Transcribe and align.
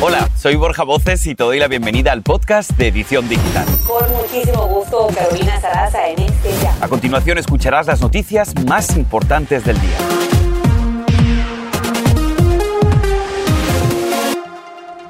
Hola, 0.00 0.28
soy 0.36 0.56
Borja 0.56 0.84
Voces 0.84 1.26
y 1.26 1.34
te 1.34 1.42
doy 1.42 1.58
la 1.58 1.68
bienvenida 1.68 2.12
al 2.12 2.22
podcast 2.22 2.70
de 2.72 2.88
Edición 2.88 3.28
Digital. 3.28 3.64
Con 3.86 4.12
muchísimo 4.14 4.66
gusto, 4.66 5.08
Carolina 5.14 5.58
Sarasa 5.60 6.08
en 6.08 6.20
este 6.20 6.50
ya. 6.62 6.76
A 6.82 6.88
continuación 6.88 7.38
escucharás 7.38 7.86
las 7.86 8.02
noticias 8.02 8.52
más 8.66 8.96
importantes 8.96 9.64
del 9.64 9.80
día. 9.80 9.96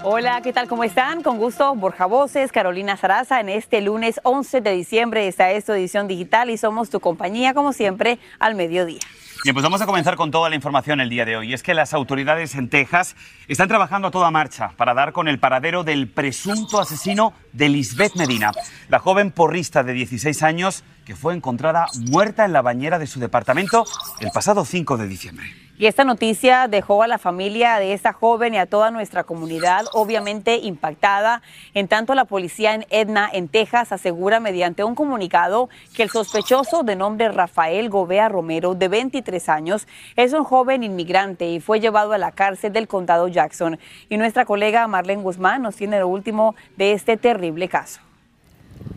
Hola, 0.05 0.41
¿qué 0.41 0.53
tal? 0.53 0.69
¿Cómo 0.69 0.85
están? 0.85 1.25
Con 1.25 1.37
gusto, 1.39 1.75
Borja 1.75 2.07
Voces, 2.07 2.53
Carolina 2.53 2.97
Sarasa, 2.97 3.41
en 3.41 3.49
este 3.49 3.81
lunes 3.81 4.21
11 4.23 4.61
de 4.61 4.71
diciembre 4.71 5.27
está 5.27 5.51
esta 5.51 5.77
edición 5.77 6.07
digital 6.07 6.49
y 6.49 6.57
somos 6.57 6.91
tu 6.91 7.01
compañía, 7.01 7.55
como 7.55 7.73
siempre, 7.73 8.21
al 8.39 8.55
mediodía. 8.55 9.01
Bien, 9.47 9.55
pues 9.55 9.63
vamos 9.63 9.81
a 9.81 9.87
comenzar 9.87 10.17
con 10.17 10.33
toda 10.33 10.51
la 10.51 10.57
información 10.57 11.01
el 11.01 11.09
día 11.09 11.25
de 11.25 11.37
hoy. 11.37 11.55
Es 11.55 11.63
que 11.63 11.73
las 11.73 11.95
autoridades 11.95 12.57
en 12.57 12.69
Texas 12.69 13.15
están 13.47 13.69
trabajando 13.69 14.09
a 14.09 14.11
toda 14.11 14.29
marcha 14.33 14.71
para 14.77 14.93
dar 14.93 15.13
con 15.13 15.29
el 15.29 15.39
paradero 15.39 15.85
del 15.85 16.09
presunto 16.09 16.81
asesino 16.81 17.33
de 17.53 17.69
Lisbeth 17.69 18.17
Medina, 18.17 18.51
la 18.89 18.99
joven 18.99 19.31
porrista 19.31 19.85
de 19.85 19.93
16 19.93 20.43
años 20.43 20.83
que 21.05 21.15
fue 21.15 21.33
encontrada 21.33 21.87
muerta 22.11 22.45
en 22.45 22.53
la 22.53 22.61
bañera 22.61 22.99
de 22.99 23.07
su 23.07 23.21
departamento 23.21 23.85
el 24.19 24.33
pasado 24.33 24.65
5 24.65 24.97
de 24.97 25.07
diciembre. 25.07 25.66
Y 25.79 25.85
esta 25.87 26.05
noticia 26.05 26.69
dejó 26.69 27.03
a 27.03 27.07
la 27.07 27.19
familia 27.19 27.79
de 27.79 27.93
esta 27.93 28.15
joven 28.15 28.55
y 28.55 28.57
a 28.57 28.65
toda 28.65 28.91
nuestra 28.91 29.25
comunidad 29.25 29.85
obviamente 29.93 30.57
impactada. 30.57 31.43
En 31.75 31.87
tanto, 31.87 32.15
la 32.15 32.25
policía 32.25 32.73
en 32.73 32.87
Edna, 32.89 33.29
en 33.31 33.49
Texas, 33.49 33.93
asegura 33.93 34.41
mediante 34.41 34.85
un 34.85 34.95
comunicado 34.95 35.69
que 35.95 36.03
el 36.03 36.09
sospechoso 36.09 36.83
de 36.83 36.97
nombre 36.97 37.29
Rafael 37.29 37.91
Gobea 37.91 38.31
Romero, 38.31 38.75
de 38.75 38.89
23 38.89 39.49
años, 39.51 39.87
es 40.17 40.33
un 40.33 40.45
joven 40.45 40.83
inmigrante 40.83 41.47
y 41.47 41.61
fue 41.61 41.79
llevado 41.79 42.15
a 42.15 42.19
la 42.19 42.33
cárcel 42.33 42.73
del 42.73 42.89
condado 42.89 43.29
Jackson. 43.29 43.79
Y 44.09 44.17
nuestra 44.17 44.47
colega 44.47 44.87
Marlene 44.87 45.23
Guzmán 45.23 45.61
nos 45.61 45.77
tiene 45.77 45.99
lo 45.99 46.09
último 46.09 46.55
de 46.79 46.93
este 46.93 47.19
terrible 47.19 47.69
caso. 47.69 48.06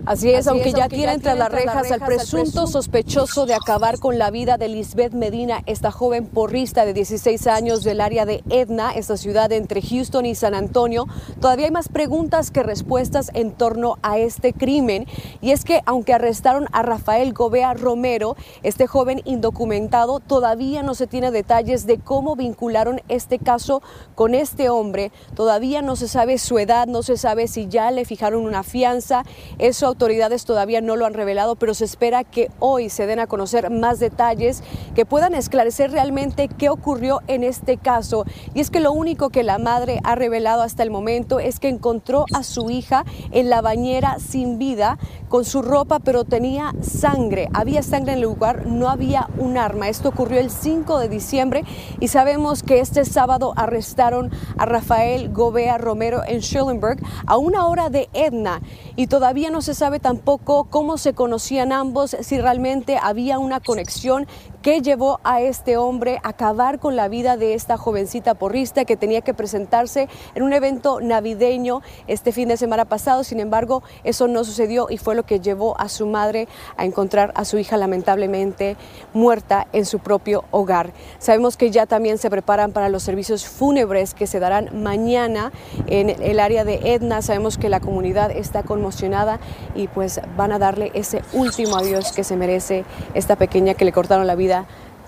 Así 0.10 0.32
es, 0.32 0.48
aunque 0.48 0.72
ya 0.72 0.90
tienen 0.90 1.22
tras 1.22 1.38
las 1.38 1.52
rejas 1.52 1.92
al 1.92 2.00
presunto 2.00 2.66
sospechoso 2.66 3.46
de 3.46 3.54
acabar 3.54 4.00
con 4.00 4.18
la 4.18 4.32
vida 4.32 4.58
de 4.58 4.68
Lisbeth 4.68 5.14
Medina, 5.14 5.62
esta 5.68 5.92
joven 5.92 6.26
porrista 6.26 6.84
de 6.84 6.94
16 6.94 7.46
años 7.46 7.84
del 7.84 8.02
área 8.02 8.26
de 8.26 8.44
Edna, 8.50 8.92
esta 8.92 9.18
ciudad 9.18 9.52
entre 9.52 9.84
Houston 9.84 10.26
y 10.26 10.34
San 10.34 10.56
Antonio, 10.56 11.06
todavía 11.40 11.66
hay 11.66 11.72
más 11.72 11.90
preguntas 11.90 12.50
que 12.50 12.64
respuestas 12.64 13.30
en 13.36 13.52
torno 13.52 13.98
a 14.02 14.18
este 14.18 14.52
crimen. 14.52 15.06
Y 15.42 15.52
es 15.52 15.64
que 15.64 15.82
aunque 15.86 16.14
arrestaron 16.14 16.66
a 16.72 16.82
Rafael 16.82 17.32
Gobea 17.32 17.76
Romero, 17.76 18.36
este 18.64 18.88
joven 18.88 19.22
indocumentado, 19.26 20.22
todavía 20.22 20.82
no 20.82 20.96
se 20.96 21.06
tiene 21.06 21.30
detalles 21.30 21.86
de 21.86 22.00
cómo 22.00 22.36
vincularon 22.36 23.02
este 23.10 23.38
caso 23.38 23.84
con 24.16 24.34
este 24.34 24.70
hombre. 24.70 25.12
Todavía 25.36 25.84
no 25.84 25.96
se 25.96 26.08
sabe 26.08 26.40
su 26.40 26.58
edad, 26.58 26.88
no 26.88 27.04
se 27.04 27.16
sabe 27.16 27.48
si 27.48 27.68
ya 27.68 27.92
le 27.92 28.06
fijaron 28.06 28.44
una 28.44 28.64
fianza. 28.64 29.24
Eso 29.70 29.86
autoridades 29.86 30.46
todavía 30.46 30.82
no 30.82 30.96
lo 30.96 31.06
han 31.06 31.14
revelado, 31.14 31.56
pero 31.56 31.76
se 31.76 31.86
espera 31.86 32.24
que 32.24 32.50
hoy 32.58 32.90
se 32.90 33.06
den 33.06 33.20
a 33.20 33.28
conocer 33.28 33.70
más 33.70 34.00
detalles 34.00 34.64
que 34.96 35.06
puedan 35.06 35.36
esclarecer 35.36 35.92
realmente 35.92 36.48
qué 36.48 36.70
ocurrió 36.70 37.22
en 37.28 37.44
este 37.44 37.78
caso. 37.78 38.26
Y 38.56 38.62
es 38.62 38.72
que 38.72 38.80
lo 38.80 38.92
único 38.92 39.30
que 39.30 39.44
la 39.44 39.60
madre 39.60 40.00
ha 40.04 40.16
revelado 40.16 40.64
hasta 40.64 40.82
el 40.82 40.90
momento 40.90 41.40
es 41.40 41.60
que 41.60 41.70
encontró 41.70 42.26
a 42.34 42.42
su 42.42 42.72
hija 42.72 43.06
en 43.30 43.52
la 43.52 43.62
bañera 43.62 44.18
sin 44.18 44.58
vida, 44.58 44.98
con 45.28 45.46
su 45.46 45.62
ropa, 45.62 46.00
pero 46.00 46.24
tenía 46.24 46.74
sangre. 46.82 47.48
Había 47.54 47.84
sangre 47.84 48.14
en 48.14 48.18
el 48.18 48.24
lugar, 48.24 48.66
no 48.66 48.90
había 48.90 49.30
un 49.38 49.60
arma. 49.60 49.88
Esto 49.88 50.10
ocurrió 50.10 50.40
el 50.40 50.50
5 50.50 50.98
de 50.98 51.10
diciembre 51.10 51.64
y 52.00 52.08
sabemos 52.08 52.64
que 52.64 52.80
este 52.80 53.06
sábado 53.06 53.54
arrestaron 53.56 54.32
a 54.58 54.66
Rafael 54.66 55.30
Gobea 55.32 55.78
Romero 55.78 56.24
en 56.26 56.42
Schillenberg 56.42 56.98
a 57.28 57.38
una 57.38 57.68
hora 57.68 57.92
de 57.92 58.10
Edna 58.14 58.64
y 58.96 59.06
todavía 59.06 59.52
no 59.52 59.59
se 59.62 59.74
sabe 59.74 60.00
tampoco 60.00 60.66
cómo 60.66 60.98
se 60.98 61.14
conocían 61.14 61.72
ambos, 61.72 62.16
si 62.22 62.40
realmente 62.40 62.98
había 63.02 63.40
una 63.40 63.60
conexión 63.60 64.28
que 64.62 64.82
llevó 64.82 65.20
a 65.24 65.42
este 65.42 65.78
hombre 65.78 66.20
a 66.24 66.30
acabar 66.30 66.80
con 66.80 66.96
la 66.96 67.08
vida 67.08 67.38
de 67.38 67.54
esta 67.54 67.78
jovencita 67.78 68.34
porrista 68.34 68.84
que 68.86 68.98
tenía 68.98 69.22
que 69.22 69.34
presentarse 69.34 70.10
en 70.36 70.44
un 70.44 70.54
evento 70.54 71.00
navideño 71.00 71.82
este 72.08 72.32
fin 72.32 72.50
de 72.50 72.58
semana 72.58 72.86
pasado. 72.86 73.24
Sin 73.24 73.40
embargo, 73.40 73.84
eso 74.04 74.28
no 74.28 74.44
sucedió 74.44 74.88
y 74.90 74.98
fue 74.98 75.16
lo 75.16 75.24
que 75.24 75.40
llevó 75.40 75.80
a 75.80 75.88
su 75.88 76.08
madre 76.08 76.48
a 76.76 76.86
encontrar 76.86 77.32
a 77.36 77.46
su 77.46 77.58
hija 77.58 77.78
lamentablemente 77.78 78.76
muerta 79.14 79.68
en 79.72 79.86
su 79.86 80.00
propio 80.00 80.44
hogar. 80.52 80.92
Sabemos 81.20 81.56
que 81.56 81.72
ya 81.72 81.86
también 81.86 82.18
se 82.18 82.30
preparan 82.30 82.72
para 82.72 82.90
los 82.90 83.04
servicios 83.04 83.46
fúnebres 83.46 84.14
que 84.14 84.28
se 84.28 84.40
darán 84.40 84.84
mañana 84.84 85.54
en 85.88 86.10
el 86.10 86.40
área 86.40 86.66
de 86.66 86.94
Edna. 86.94 87.22
Sabemos 87.22 87.58
que 87.58 87.70
la 87.70 87.80
comunidad 87.80 88.32
está 88.32 88.64
conmocionada 88.64 89.40
y 89.74 89.88
pues 89.88 90.20
van 90.36 90.52
a 90.52 90.60
darle 90.60 90.92
ese 90.94 91.22
último 91.32 91.78
adiós 91.78 92.12
que 92.12 92.26
se 92.26 92.36
merece 92.36 92.84
esta 93.14 93.38
pequeña 93.38 93.74
que 93.74 93.86
le 93.86 93.94
cortaron 93.94 94.28
la 94.28 94.36
vida 94.36 94.49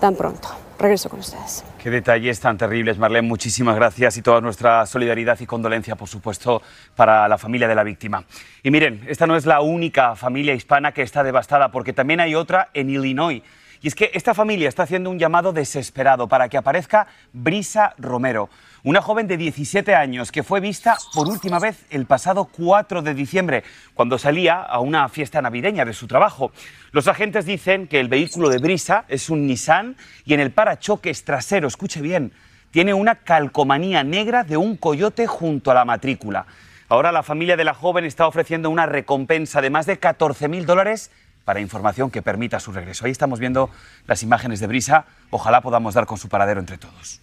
tan 0.00 0.16
pronto. 0.16 0.48
Regreso 0.78 1.08
con 1.08 1.20
ustedes. 1.20 1.64
Qué 1.80 1.90
detalles 1.90 2.40
tan 2.40 2.58
terribles, 2.58 2.98
Marlene. 2.98 3.28
Muchísimas 3.28 3.76
gracias 3.76 4.16
y 4.16 4.22
toda 4.22 4.40
nuestra 4.40 4.84
solidaridad 4.86 5.38
y 5.38 5.46
condolencia, 5.46 5.94
por 5.94 6.08
supuesto, 6.08 6.60
para 6.96 7.28
la 7.28 7.38
familia 7.38 7.68
de 7.68 7.74
la 7.76 7.84
víctima. 7.84 8.24
Y 8.64 8.70
miren, 8.72 9.04
esta 9.06 9.28
no 9.28 9.36
es 9.36 9.46
la 9.46 9.60
única 9.60 10.16
familia 10.16 10.54
hispana 10.54 10.90
que 10.90 11.02
está 11.02 11.22
devastada, 11.22 11.70
porque 11.70 11.92
también 11.92 12.18
hay 12.18 12.34
otra 12.34 12.70
en 12.74 12.90
Illinois. 12.90 13.42
Y 13.80 13.88
es 13.88 13.94
que 13.94 14.10
esta 14.14 14.32
familia 14.32 14.68
está 14.68 14.84
haciendo 14.84 15.10
un 15.10 15.18
llamado 15.18 15.52
desesperado 15.52 16.28
para 16.28 16.48
que 16.48 16.56
aparezca 16.56 17.06
Brisa 17.32 17.94
Romero, 17.98 18.48
una 18.84 19.00
joven 19.00 19.28
de 19.28 19.36
17 19.36 19.94
años 19.94 20.32
que 20.32 20.42
fue 20.42 20.60
vista 20.60 20.96
por 21.14 21.28
última 21.28 21.60
vez 21.60 21.84
el 21.90 22.06
pasado 22.06 22.46
4 22.46 23.02
de 23.02 23.14
diciembre, 23.14 23.62
cuando 23.94 24.18
salía 24.18 24.60
a 24.60 24.80
una 24.80 25.08
fiesta 25.08 25.40
navideña 25.40 25.84
de 25.84 25.92
su 25.92 26.08
trabajo. 26.08 26.50
Los 26.90 27.06
agentes 27.06 27.46
dicen 27.46 27.86
que 27.86 28.00
el 28.00 28.08
vehículo 28.08 28.48
de 28.48 28.58
Brisa 28.58 29.04
es 29.08 29.30
un 29.30 29.46
Nissan 29.46 29.96
y 30.24 30.34
en 30.34 30.40
el 30.40 30.50
parachoques 30.50 31.24
trasero, 31.24 31.68
escuche 31.68 32.00
bien, 32.00 32.32
tiene 32.72 32.92
una 32.92 33.16
calcomanía 33.16 34.02
negra 34.02 34.42
de 34.42 34.56
un 34.56 34.76
coyote 34.76 35.26
junto 35.28 35.70
a 35.70 35.74
la 35.74 35.84
matrícula. 35.84 36.46
Ahora 36.88 37.12
la 37.12 37.22
familia 37.22 37.56
de 37.56 37.64
la 37.64 37.74
joven 37.74 38.04
está 38.04 38.26
ofreciendo 38.26 38.68
una 38.68 38.86
recompensa 38.86 39.60
de 39.60 39.70
más 39.70 39.86
de 39.86 39.98
14 39.98 40.48
mil 40.48 40.66
dólares 40.66 41.10
para 41.44 41.60
información 41.60 42.10
que 42.10 42.22
permita 42.22 42.60
su 42.60 42.72
regreso. 42.72 43.04
Ahí 43.04 43.12
estamos 43.12 43.38
viendo 43.38 43.70
las 44.06 44.22
imágenes 44.22 44.60
de 44.60 44.66
Brisa. 44.66 45.06
Ojalá 45.30 45.60
podamos 45.60 45.94
dar 45.94 46.06
con 46.06 46.18
su 46.18 46.28
paradero 46.28 46.60
entre 46.60 46.78
todos. 46.78 47.20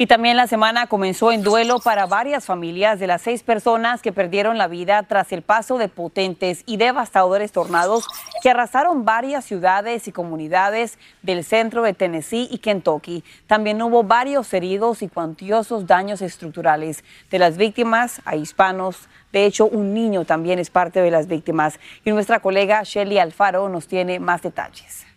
Y 0.00 0.06
también 0.06 0.38
la 0.38 0.46
semana 0.46 0.86
comenzó 0.86 1.30
en 1.30 1.42
duelo 1.42 1.78
para 1.78 2.06
varias 2.06 2.46
familias 2.46 2.98
de 2.98 3.06
las 3.06 3.20
seis 3.20 3.42
personas 3.42 4.00
que 4.00 4.12
perdieron 4.12 4.56
la 4.56 4.66
vida 4.66 5.02
tras 5.02 5.30
el 5.30 5.42
paso 5.42 5.76
de 5.76 5.88
potentes 5.88 6.62
y 6.64 6.78
devastadores 6.78 7.52
tornados 7.52 8.06
que 8.42 8.48
arrasaron 8.48 9.04
varias 9.04 9.44
ciudades 9.44 10.08
y 10.08 10.12
comunidades 10.12 10.98
del 11.20 11.44
centro 11.44 11.82
de 11.82 11.92
Tennessee 11.92 12.48
y 12.50 12.60
Kentucky. 12.60 13.22
También 13.46 13.82
hubo 13.82 14.02
varios 14.02 14.54
heridos 14.54 15.02
y 15.02 15.08
cuantiosos 15.08 15.86
daños 15.86 16.22
estructurales. 16.22 17.04
De 17.30 17.38
las 17.38 17.58
víctimas 17.58 18.22
a 18.24 18.36
hispanos, 18.36 19.06
de 19.32 19.44
hecho, 19.44 19.66
un 19.66 19.92
niño 19.92 20.24
también 20.24 20.58
es 20.58 20.70
parte 20.70 21.02
de 21.02 21.10
las 21.10 21.26
víctimas. 21.26 21.78
Y 22.06 22.10
nuestra 22.10 22.40
colega 22.40 22.84
Shelly 22.84 23.18
Alfaro 23.18 23.68
nos 23.68 23.86
tiene 23.86 24.18
más 24.18 24.40
detalles. 24.40 25.09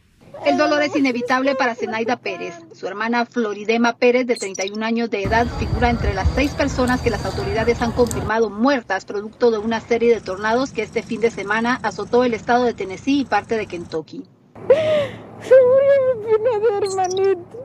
El 0.46 0.58
dolor 0.58 0.82
es 0.84 0.96
inevitable 0.96 1.56
para 1.56 1.76
Zenaida 1.76 2.18
Pérez. 2.18 2.54
Su 2.74 2.86
hermana 2.88 3.26
Floridema 3.26 3.96
Pérez, 3.96 4.28
de 4.28 4.36
31 4.36 4.86
años 4.86 5.10
de 5.10 5.24
edad, 5.24 5.48
figura 5.58 5.90
entre 5.90 6.14
las 6.14 6.28
seis 6.36 6.52
personas 6.52 7.02
que 7.02 7.10
las 7.10 7.26
autoridades 7.26 7.82
han 7.82 7.94
confirmado 7.94 8.50
muertas 8.50 9.06
producto 9.06 9.52
de 9.52 9.58
una 9.58 9.80
serie 9.80 10.14
de 10.14 10.22
tornados 10.22 10.72
que 10.72 10.84
este 10.84 11.02
fin 11.02 11.22
de 11.22 11.32
semana 11.32 11.80
azotó 11.82 12.24
el 12.26 12.34
estado 12.34 12.66
de 12.66 12.74
Tennessee 12.74 13.22
y 13.22 13.26
parte 13.26 13.58
de 13.58 13.68
Kentucky. 13.68 14.24
Se 15.42 15.56
murió 15.56 16.40
mi 16.40 16.88
hermanito 16.88 17.63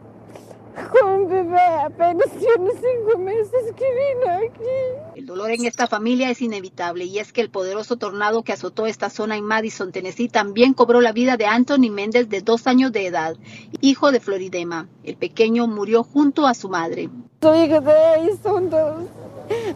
con 0.90 1.28
bebé, 1.28 1.60
apenas 1.84 2.28
tiene 2.30 2.70
cinco 2.72 3.18
meses 3.18 3.72
que 3.76 3.84
vino 3.84 4.32
aquí. 4.32 5.16
El 5.16 5.26
dolor 5.26 5.50
en 5.50 5.64
esta 5.64 5.86
familia 5.86 6.30
es 6.30 6.40
inevitable 6.40 7.04
y 7.04 7.18
es 7.18 7.32
que 7.32 7.40
el 7.40 7.50
poderoso 7.50 7.96
tornado 7.96 8.42
que 8.42 8.52
azotó 8.52 8.86
esta 8.86 9.10
zona 9.10 9.36
en 9.36 9.44
Madison, 9.44 9.92
Tennessee, 9.92 10.28
también 10.28 10.74
cobró 10.74 11.00
la 11.00 11.12
vida 11.12 11.36
de 11.36 11.46
Anthony 11.46 11.90
Méndez 11.90 12.28
de 12.28 12.40
dos 12.40 12.66
años 12.66 12.92
de 12.92 13.06
edad, 13.06 13.36
hijo 13.80 14.12
de 14.12 14.20
Floridema. 14.20 14.88
El 15.04 15.16
pequeño 15.16 15.66
murió 15.66 16.02
junto 16.04 16.46
a 16.46 16.54
su 16.54 16.68
madre. 16.68 17.08
Su 17.40 17.54
hijo 17.54 17.80
de 17.80 18.38
son 18.42 18.70
dos. 18.70 19.04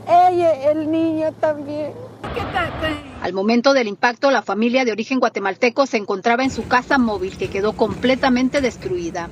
Ella, 0.07 0.71
el 0.71 0.91
niño 0.91 1.33
también. 1.41 1.93
Al 3.21 3.33
momento 3.33 3.73
del 3.73 3.89
impacto, 3.89 4.31
la 4.31 4.43
familia 4.43 4.85
de 4.85 4.93
origen 4.93 5.21
guatemalteco 5.21 5.87
se 5.87 5.97
encontraba 5.97 6.45
en 6.45 6.51
su 6.51 6.67
casa 6.67 6.99
móvil 6.99 7.37
que 7.37 7.49
quedó 7.49 7.73
completamente 7.73 8.61
destruida. 8.61 9.29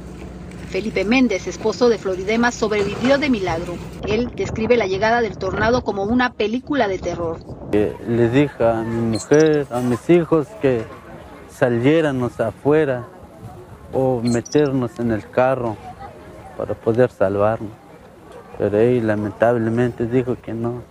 Felipe 0.70 1.04
Méndez, 1.04 1.48
esposo 1.48 1.88
de 1.88 1.98
Floridema, 1.98 2.52
sobrevivió 2.52 3.18
de 3.18 3.28
milagro. 3.28 3.74
Él 4.06 4.30
describe 4.36 4.76
la 4.76 4.86
llegada 4.86 5.20
del 5.20 5.36
tornado 5.36 5.82
como 5.82 6.04
una 6.04 6.32
película 6.32 6.86
de 6.86 7.00
terror. 7.00 7.38
Le 7.72 8.30
dije 8.30 8.64
a 8.64 8.82
mi 8.82 9.16
mujer, 9.16 9.66
a 9.72 9.80
mis 9.80 10.08
hijos 10.08 10.46
que 10.62 10.84
saliéramos 11.50 12.38
afuera 12.38 13.04
o 13.92 14.20
meternos 14.22 15.00
en 15.00 15.10
el 15.10 15.28
carro 15.28 15.76
para 16.56 16.74
poder 16.74 17.10
salvarnos. 17.10 17.72
Pero 18.56 18.78
él 18.78 19.08
lamentablemente 19.08 20.06
dijo 20.06 20.36
que 20.40 20.52
no, 20.52 20.82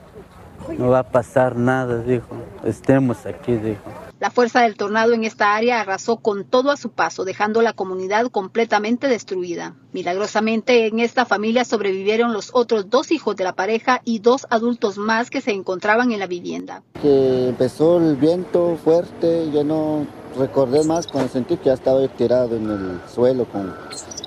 no 0.77 0.89
va 0.89 0.99
a 0.99 1.03
pasar 1.03 1.55
nada, 1.55 1.99
dijo, 1.99 2.35
estemos 2.65 3.25
aquí, 3.25 3.53
dijo. 3.53 3.81
La 4.19 4.31
fuerza 4.31 4.63
del 4.63 4.75
tornado 4.75 5.13
en 5.13 5.23
esta 5.23 5.55
área 5.55 5.79
arrasó 5.79 6.17
con 6.17 6.43
todo 6.43 6.71
a 6.71 6.77
su 6.77 6.89
paso, 6.89 7.23
dejando 7.23 7.61
la 7.61 7.71
comunidad 7.71 8.27
completamente 8.27 9.07
destruida. 9.07 9.75
Milagrosamente, 9.93 10.87
en 10.87 10.99
esta 10.99 11.25
familia 11.25 11.63
sobrevivieron 11.63 12.33
los 12.33 12.49
otros 12.53 12.89
dos 12.89 13.11
hijos 13.11 13.37
de 13.37 13.45
la 13.45 13.53
pareja 13.53 14.01
y 14.03 14.19
dos 14.19 14.45
adultos 14.49 14.97
más 14.97 15.29
que 15.29 15.39
se 15.39 15.51
encontraban 15.51 16.11
en 16.11 16.19
la 16.19 16.27
vivienda. 16.27 16.83
Que 17.01 17.47
empezó 17.47 17.97
el 17.97 18.17
viento 18.17 18.77
fuerte, 18.83 19.49
yo 19.53 19.63
no 19.63 20.05
recordé 20.37 20.83
más 20.83 21.07
cuando 21.07 21.31
sentí 21.31 21.55
que 21.55 21.67
ya 21.67 21.73
estaba 21.73 22.05
tirado 22.09 22.57
en 22.57 22.69
el 22.69 22.99
suelo 23.09 23.45
con 23.45 23.73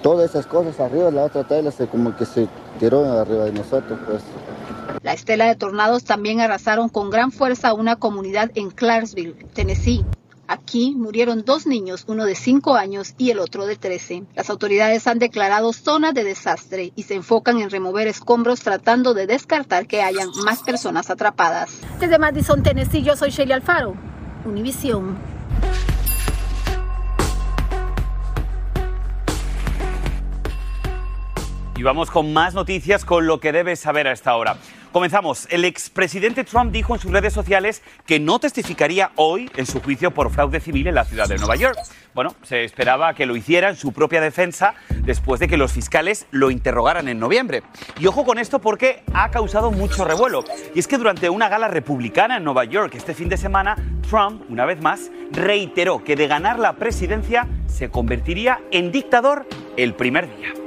todas 0.03 0.31
esas 0.31 0.47
cosas 0.47 0.81
arriba, 0.81 1.11
la 1.11 1.25
otra 1.25 1.45
tela 1.45 1.71
se 1.71 1.87
como 1.87 2.17
que 2.17 2.25
se 2.25 2.49
tiró 2.81 3.05
arriba 3.05 3.45
de 3.45 3.53
nosotros, 3.53 3.99
pues. 4.07 4.23
La 5.03 5.13
estela 5.13 5.47
de 5.47 5.57
tornados 5.57 6.05
también 6.05 6.41
arrasaron 6.41 6.89
con 6.89 7.11
gran 7.11 7.33
fuerza 7.33 7.75
una 7.75 7.97
comunidad 7.97 8.53
en 8.55 8.71
Clarksville, 8.71 9.35
Tennessee. 9.53 10.05
Aquí 10.47 10.95
murieron 10.95 11.45
dos 11.45 11.67
niños, 11.67 12.05
uno 12.07 12.25
de 12.25 12.35
5 12.35 12.75
años 12.75 13.15
y 13.19 13.31
el 13.31 13.39
otro 13.39 13.67
de 13.67 13.77
13. 13.77 14.25
Las 14.35 14.51
autoridades 14.51 15.07
han 15.07 15.19
declarado 15.19 15.73
zona 15.73 16.13
de 16.13 16.25
desastre 16.25 16.93
y 16.95 17.05
se 17.05 17.15
enfocan 17.15 17.61
en 17.61 17.71
remover 17.71 18.07
escombros 18.07 18.61
tratando 18.61 19.15
de 19.15 19.27
descartar 19.27 19.87
que 19.87 20.03
hayan 20.03 20.29
más 20.45 20.63
personas 20.63 21.11
atrapadas. 21.11 21.71
Desde 21.99 22.19
Madison, 22.19 22.63
Tennessee, 22.63 23.03
yo 23.03 23.17
soy 23.17 23.31
Shelly 23.31 23.53
Alfaro, 23.53 23.95
Univisión. 24.45 25.32
Y 31.83 31.85
vamos 31.85 32.13
con 32.13 32.33
más 32.33 32.55
noticias 32.55 33.05
con 33.05 33.27
lo 33.27 33.41
que 33.41 33.51
debes 33.51 33.81
saber 33.81 34.07
a 34.07 34.13
esta 34.13 34.37
hora. 34.37 34.57
Comenzamos. 34.93 35.49
El 35.51 35.65
expresidente 35.65 36.45
Trump 36.45 36.71
dijo 36.71 36.95
en 36.95 37.01
sus 37.01 37.11
redes 37.11 37.33
sociales 37.33 37.83
que 38.07 38.21
no 38.21 38.39
testificaría 38.39 39.11
hoy 39.17 39.51
en 39.57 39.67
su 39.67 39.81
juicio 39.81 40.13
por 40.13 40.31
fraude 40.31 40.61
civil 40.61 40.87
en 40.87 40.95
la 40.95 41.05
ciudad 41.05 41.27
de 41.27 41.39
Nueva 41.39 41.57
York. 41.57 41.77
Bueno, 42.15 42.37
se 42.45 42.63
esperaba 42.63 43.15
que 43.15 43.27
lo 43.27 43.35
hiciera 43.35 43.69
en 43.69 43.75
su 43.75 43.91
propia 43.93 44.21
defensa 44.21 44.75
después 44.99 45.41
de 45.41 45.49
que 45.49 45.57
los 45.57 45.73
fiscales 45.73 46.27
lo 46.31 46.53
interrogaran 46.53 47.09
en 47.09 47.19
noviembre. 47.19 47.65
Y 47.99 48.07
ojo 48.07 48.25
con 48.25 48.39
esto 48.39 48.61
porque 48.61 49.03
ha 49.13 49.33
causado 49.33 49.73
mucho 49.73 50.05
revuelo. 50.05 50.45
Y 50.77 50.79
es 50.79 50.87
que 50.87 50.99
durante 50.99 51.31
una 51.31 51.49
gala 51.49 51.67
republicana 51.67 52.37
en 52.37 52.45
Nueva 52.45 52.65
York 52.65 52.95
este 52.95 53.13
fin 53.13 53.29
de 53.29 53.37
semana, 53.37 53.75
Trump, 54.09 54.49
una 54.49 54.67
vez 54.67 54.81
más, 54.81 55.11
reiteró 55.33 56.05
que 56.05 56.15
de 56.15 56.29
ganar 56.29 56.61
la 56.61 56.75
presidencia 56.75 57.49
se 57.67 57.91
convertiría 57.91 58.61
en 58.71 58.93
dictador 58.93 59.49
el 59.77 59.95
primer 59.95 60.29
día. 60.37 60.62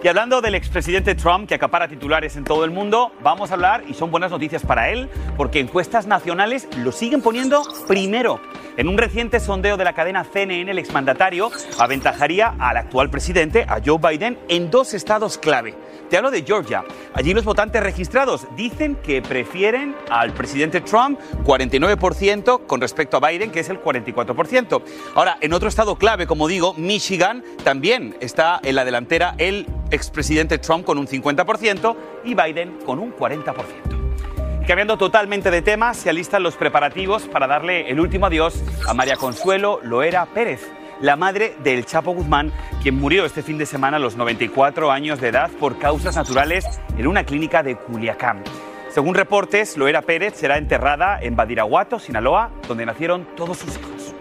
Y 0.00 0.06
hablando 0.06 0.40
del 0.40 0.54
expresidente 0.54 1.16
Trump, 1.16 1.48
que 1.48 1.56
acapara 1.56 1.88
titulares 1.88 2.36
en 2.36 2.44
todo 2.44 2.64
el 2.64 2.70
mundo, 2.70 3.10
vamos 3.20 3.50
a 3.50 3.54
hablar, 3.54 3.82
y 3.88 3.94
son 3.94 4.12
buenas 4.12 4.30
noticias 4.30 4.64
para 4.64 4.90
él, 4.90 5.10
porque 5.36 5.58
encuestas 5.58 6.06
nacionales 6.06 6.68
lo 6.76 6.92
siguen 6.92 7.20
poniendo 7.20 7.64
primero. 7.88 8.40
En 8.76 8.86
un 8.86 8.96
reciente 8.96 9.40
sondeo 9.40 9.76
de 9.76 9.82
la 9.82 9.94
cadena 9.94 10.22
CNN, 10.22 10.70
el 10.70 10.78
exmandatario 10.78 11.50
aventajaría 11.80 12.54
al 12.60 12.76
actual 12.76 13.10
presidente, 13.10 13.66
a 13.68 13.80
Joe 13.84 13.98
Biden, 13.98 14.38
en 14.48 14.70
dos 14.70 14.94
estados 14.94 15.36
clave. 15.36 15.74
Te 16.08 16.16
hablo 16.16 16.30
de 16.30 16.42
Georgia. 16.42 16.84
Allí 17.12 17.34
los 17.34 17.44
votantes 17.44 17.82
registrados 17.82 18.46
dicen 18.56 18.94
que 18.96 19.20
prefieren 19.20 19.96
al 20.10 20.32
presidente 20.32 20.80
Trump 20.80 21.18
49% 21.44 22.66
con 22.66 22.80
respecto 22.80 23.16
a 23.16 23.28
Biden, 23.28 23.50
que 23.50 23.60
es 23.60 23.68
el 23.68 23.82
44%. 23.82 24.80
Ahora, 25.16 25.38
en 25.40 25.52
otro 25.52 25.68
estado 25.68 25.96
clave, 25.96 26.28
como 26.28 26.46
digo, 26.46 26.72
Michigan, 26.74 27.42
también 27.64 28.16
está 28.20 28.60
en 28.62 28.76
la 28.76 28.84
delantera 28.84 29.34
el 29.38 29.66
expresidente 29.90 30.58
Trump 30.58 30.84
con 30.84 30.98
un 30.98 31.06
50% 31.06 31.96
y 32.24 32.34
Biden 32.34 32.78
con 32.84 32.98
un 32.98 33.14
40%. 33.14 34.64
Cambiando 34.66 34.98
totalmente 34.98 35.50
de 35.50 35.62
tema, 35.62 35.94
se 35.94 36.10
alistan 36.10 36.42
los 36.42 36.56
preparativos 36.56 37.22
para 37.22 37.46
darle 37.46 37.90
el 37.90 38.00
último 38.00 38.26
adiós 38.26 38.62
a 38.86 38.92
María 38.92 39.16
Consuelo 39.16 39.80
Loera 39.82 40.26
Pérez 40.26 40.60
la 41.00 41.16
madre 41.16 41.54
del 41.62 41.86
Chapo 41.86 42.12
Guzmán, 42.12 42.52
quien 42.82 42.96
murió 42.96 43.24
este 43.24 43.42
fin 43.42 43.58
de 43.58 43.66
semana 43.66 43.98
a 43.98 44.00
los 44.00 44.16
94 44.16 44.90
años 44.90 45.20
de 45.20 45.28
edad 45.28 45.50
por 45.60 45.78
causas 45.78 46.16
naturales 46.16 46.64
en 46.96 47.06
una 47.06 47.24
clínica 47.24 47.62
de 47.62 47.76
Culiacán. 47.76 48.42
Según 48.90 49.14
reportes, 49.14 49.76
Loera 49.76 50.02
Pérez 50.02 50.34
será 50.34 50.58
enterrada 50.58 51.20
en 51.20 51.36
Badiraguato, 51.36 51.98
Sinaloa, 51.98 52.50
donde 52.66 52.86
nacieron 52.86 53.28
todos 53.36 53.58
sus 53.58 53.76
hijos. 53.76 54.14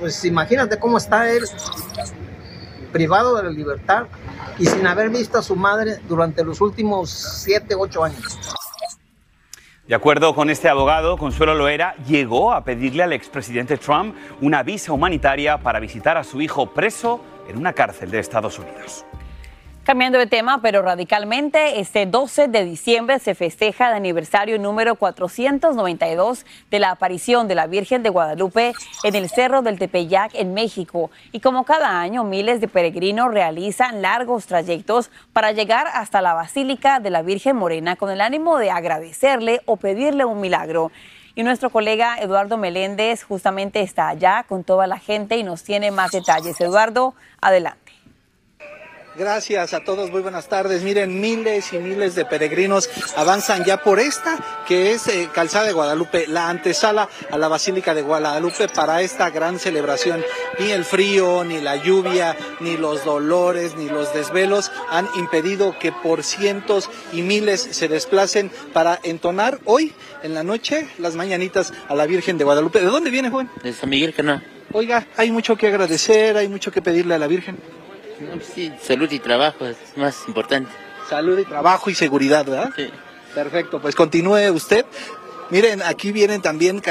Pues 0.00 0.24
imagínate 0.24 0.78
cómo 0.78 0.98
está 0.98 1.30
él 1.30 1.44
privado 2.92 3.36
de 3.36 3.42
la 3.44 3.50
libertad 3.50 4.06
y 4.58 4.66
sin 4.66 4.86
haber 4.86 5.10
visto 5.10 5.38
a 5.38 5.42
su 5.42 5.56
madre 5.56 5.98
durante 6.08 6.44
los 6.44 6.60
últimos 6.60 7.10
7, 7.10 7.74
8 7.74 8.04
años. 8.04 8.54
De 9.88 9.96
acuerdo 9.96 10.34
con 10.34 10.48
este 10.48 10.68
abogado, 10.68 11.18
Consuelo 11.18 11.54
Loera 11.54 11.96
llegó 12.06 12.52
a 12.52 12.62
pedirle 12.64 13.02
al 13.02 13.12
expresidente 13.12 13.76
Trump 13.78 14.14
una 14.40 14.62
visa 14.62 14.92
humanitaria 14.92 15.58
para 15.58 15.80
visitar 15.80 16.16
a 16.16 16.22
su 16.22 16.40
hijo 16.40 16.72
preso 16.72 17.20
en 17.48 17.58
una 17.58 17.72
cárcel 17.72 18.10
de 18.10 18.20
Estados 18.20 18.58
Unidos. 18.58 19.04
Cambiando 19.84 20.20
de 20.20 20.28
tema, 20.28 20.62
pero 20.62 20.80
radicalmente, 20.80 21.80
este 21.80 22.06
12 22.06 22.46
de 22.46 22.64
diciembre 22.64 23.18
se 23.18 23.34
festeja 23.34 23.88
el 23.88 23.94
aniversario 23.94 24.56
número 24.60 24.94
492 24.94 26.46
de 26.70 26.78
la 26.78 26.92
aparición 26.92 27.48
de 27.48 27.56
la 27.56 27.66
Virgen 27.66 28.04
de 28.04 28.08
Guadalupe 28.08 28.74
en 29.02 29.14
el 29.16 29.28
Cerro 29.28 29.60
del 29.60 29.80
Tepeyac 29.80 30.36
en 30.36 30.54
México. 30.54 31.10
Y 31.32 31.40
como 31.40 31.64
cada 31.64 32.00
año, 32.00 32.22
miles 32.22 32.60
de 32.60 32.68
peregrinos 32.68 33.34
realizan 33.34 34.02
largos 34.02 34.46
trayectos 34.46 35.10
para 35.32 35.50
llegar 35.50 35.88
hasta 35.92 36.22
la 36.22 36.34
Basílica 36.34 37.00
de 37.00 37.10
la 37.10 37.22
Virgen 37.22 37.56
Morena 37.56 37.96
con 37.96 38.08
el 38.12 38.20
ánimo 38.20 38.58
de 38.58 38.70
agradecerle 38.70 39.62
o 39.64 39.78
pedirle 39.78 40.24
un 40.24 40.40
milagro. 40.40 40.92
Y 41.34 41.42
nuestro 41.42 41.70
colega 41.70 42.18
Eduardo 42.20 42.56
Meléndez 42.56 43.24
justamente 43.24 43.80
está 43.80 44.10
allá 44.10 44.44
con 44.48 44.62
toda 44.62 44.86
la 44.86 45.00
gente 45.00 45.38
y 45.38 45.42
nos 45.42 45.64
tiene 45.64 45.90
más 45.90 46.12
detalles. 46.12 46.60
Eduardo, 46.60 47.14
adelante. 47.40 47.81
Gracias 49.14 49.74
a 49.74 49.80
todos, 49.80 50.10
muy 50.10 50.22
buenas 50.22 50.48
tardes. 50.48 50.82
Miren, 50.82 51.20
miles 51.20 51.74
y 51.74 51.78
miles 51.78 52.14
de 52.14 52.24
peregrinos 52.24 52.88
avanzan 53.14 53.62
ya 53.62 53.82
por 53.82 54.00
esta, 54.00 54.38
que 54.66 54.92
es 54.92 55.06
eh, 55.06 55.28
Calzada 55.34 55.66
de 55.66 55.74
Guadalupe, 55.74 56.26
la 56.28 56.48
antesala 56.48 57.10
a 57.30 57.36
la 57.36 57.48
Basílica 57.48 57.92
de 57.92 58.00
Guadalupe 58.00 58.68
para 58.68 59.02
esta 59.02 59.28
gran 59.28 59.58
celebración. 59.58 60.24
Ni 60.58 60.70
el 60.70 60.86
frío, 60.86 61.44
ni 61.44 61.60
la 61.60 61.76
lluvia, 61.76 62.34
ni 62.60 62.78
los 62.78 63.04
dolores, 63.04 63.76
ni 63.76 63.90
los 63.90 64.14
desvelos 64.14 64.72
han 64.88 65.06
impedido 65.16 65.78
que 65.78 65.92
por 65.92 66.24
cientos 66.24 66.88
y 67.12 67.20
miles 67.20 67.60
se 67.60 67.88
desplacen 67.88 68.50
para 68.72 68.98
entonar 69.02 69.58
hoy 69.66 69.92
en 70.22 70.32
la 70.32 70.42
noche 70.42 70.88
las 70.96 71.16
mañanitas 71.16 71.74
a 71.86 71.94
la 71.94 72.06
Virgen 72.06 72.38
de 72.38 72.44
Guadalupe. 72.44 72.80
¿De 72.80 72.86
dónde 72.86 73.10
viene, 73.10 73.28
Juan? 73.28 73.50
De 73.62 73.74
San 73.74 73.90
Miguel 73.90 74.14
no. 74.24 74.40
Oiga, 74.72 75.06
hay 75.18 75.30
mucho 75.30 75.54
que 75.56 75.66
agradecer, 75.66 76.38
hay 76.38 76.48
mucho 76.48 76.72
que 76.72 76.80
pedirle 76.80 77.14
a 77.14 77.18
la 77.18 77.26
Virgen. 77.26 77.81
Sí, 78.54 78.72
salud 78.80 79.10
y 79.10 79.18
trabajo 79.18 79.66
es 79.66 79.76
más 79.96 80.24
importante. 80.26 80.70
Salud 81.08 81.38
y 81.38 81.44
trabajo 81.44 81.90
y 81.90 81.94
seguridad, 81.94 82.44
¿verdad? 82.44 82.70
Sí. 82.76 82.88
Perfecto, 83.34 83.80
pues 83.80 83.94
continúe 83.94 84.50
usted. 84.52 84.84
Miren, 85.50 85.82
aquí 85.82 86.12
vienen 86.12 86.40
también 86.40 86.82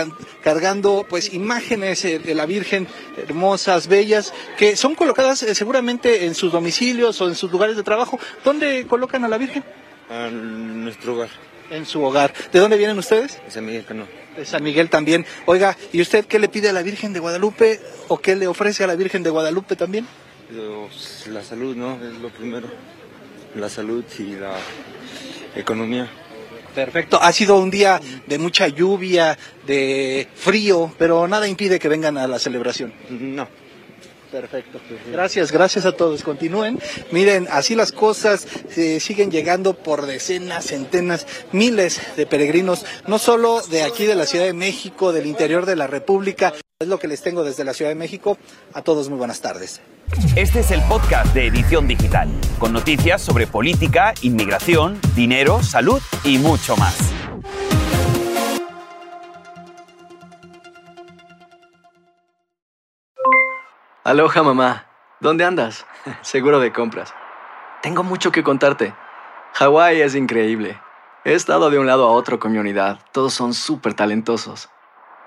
cargando 0.44 1.06
pues 1.10 1.34
imágenes 1.34 2.06
eh, 2.06 2.20
de 2.20 2.36
la 2.36 2.46
Virgen 2.46 2.88
hermosas, 3.18 3.88
bellas, 3.88 4.34
que 4.58 4.76
son 4.76 4.94
colocadas 4.94 5.42
eh, 5.42 5.56
seguramente 5.56 6.26
en 6.26 6.36
sus 6.36 6.52
domicilios 6.52 7.20
o 7.22 7.28
en 7.28 7.36
sus 7.36 7.52
lugares 7.52 7.76
de 7.76 7.84
trabajo. 7.84 8.20
¿Dónde 8.44 8.86
colocan 8.88 9.24
a 9.24 9.28
la 9.28 9.40
Virgen? 9.40 9.64
En 10.12 10.84
nuestro 10.84 11.16
hogar. 11.16 11.30
En 11.72 11.86
su 11.86 12.04
hogar. 12.04 12.34
¿De 12.52 12.60
dónde 12.60 12.78
vienen 12.78 13.00
ustedes? 13.00 13.40
De 13.44 13.50
San 13.50 13.66
Miguel 13.66 13.86
Cano. 13.86 14.06
De 14.36 14.46
San 14.46 14.62
Miguel 14.62 14.90
también. 14.90 15.26
Oiga, 15.48 15.76
¿y 15.92 16.02
usted 16.02 16.26
qué 16.26 16.38
le 16.38 16.48
pide 16.48 16.70
a 16.70 16.74
la 16.74 16.84
Virgen 16.84 17.14
de 17.14 17.20
Guadalupe 17.20 17.80
o 18.10 18.20
qué 18.20 18.36
le 18.36 18.48
ofrece 18.48 18.84
a 18.84 18.88
la 18.88 18.96
Virgen 18.96 19.24
de 19.24 19.32
Guadalupe 19.32 19.76
también? 19.76 20.06
La 21.28 21.44
salud, 21.44 21.76
¿no? 21.76 21.96
Es 21.96 22.18
lo 22.20 22.30
primero. 22.30 22.68
La 23.56 23.70
salud 23.70 24.04
y 24.20 24.36
la 24.36 24.56
economía. 25.56 26.10
Perfecto. 26.76 27.22
Ha 27.22 27.32
sido 27.32 27.58
un 27.58 27.70
día 27.70 28.02
de 28.28 28.38
mucha 28.38 28.68
lluvia, 28.68 29.38
de 29.66 30.28
frío, 30.36 30.94
pero 30.98 31.28
nada 31.28 31.48
impide 31.48 31.80
que 31.80 31.90
vengan 31.90 32.18
a 32.18 32.28
la 32.28 32.40
celebración. 32.40 32.94
No. 33.10 33.48
Perfecto. 34.32 34.80
Gracias, 35.12 35.52
gracias 35.52 35.86
a 35.86 35.92
todos. 35.92 36.24
Continúen. 36.24 36.80
Miren, 37.12 37.48
así 37.52 37.76
las 37.76 37.92
cosas 37.92 38.48
eh, 38.78 39.02
siguen 39.02 39.30
llegando 39.30 39.74
por 39.74 40.06
decenas, 40.06 40.68
centenas, 40.68 41.28
miles 41.52 42.02
de 42.16 42.26
peregrinos, 42.26 42.86
no 43.08 43.20
solo 43.20 43.62
de 43.62 43.84
aquí 43.84 44.06
de 44.06 44.16
la 44.16 44.26
Ciudad 44.26 44.46
de 44.46 44.54
México, 44.54 45.12
del 45.12 45.26
interior 45.26 45.66
de 45.66 45.76
la 45.76 45.88
República. 45.88 46.54
Es 46.82 46.88
lo 46.88 46.98
que 46.98 47.08
les 47.08 47.22
tengo 47.22 47.44
desde 47.44 47.64
la 47.64 47.76
Ciudad 47.76 47.92
de 47.92 47.96
México. 47.96 48.40
A 48.74 48.82
todos 48.82 49.08
muy 49.08 49.20
buenas 49.20 49.40
tardes. 49.40 49.82
Este 50.36 50.62
es 50.62 50.72
el 50.72 50.82
podcast 50.90 51.32
de 51.36 51.46
Edición 51.46 51.88
Digital, 51.88 52.28
con 52.58 52.74
noticias 52.74 53.22
sobre 53.22 53.46
política, 53.46 54.16
inmigración, 54.24 55.00
dinero, 55.14 55.62
salud 55.62 56.02
y 56.24 56.40
mucho 56.40 56.76
más. 56.78 56.98
Aloha 64.04 64.42
mamá, 64.42 64.88
¿dónde 65.20 65.44
andas? 65.46 65.86
Seguro 66.24 66.60
de 66.60 66.74
compras. 66.74 67.14
Tengo 67.84 68.02
mucho 68.02 68.32
que 68.32 68.42
contarte. 68.42 68.96
Hawái 69.54 70.02
es 70.02 70.16
increíble. 70.16 70.82
He 71.26 71.36
estado 71.36 71.70
de 71.70 71.78
un 71.78 71.86
lado 71.86 72.08
a 72.08 72.12
otro 72.12 72.40
con 72.40 72.52
mi 72.52 72.58
unidad. 72.58 73.02
Todos 73.12 73.36
son 73.36 73.54
súper 73.54 73.94
talentosos. 73.94 74.68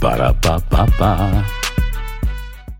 Para 0.00 0.32
pa 0.40 0.58
pa 0.58 0.86
pa. 0.98 1.44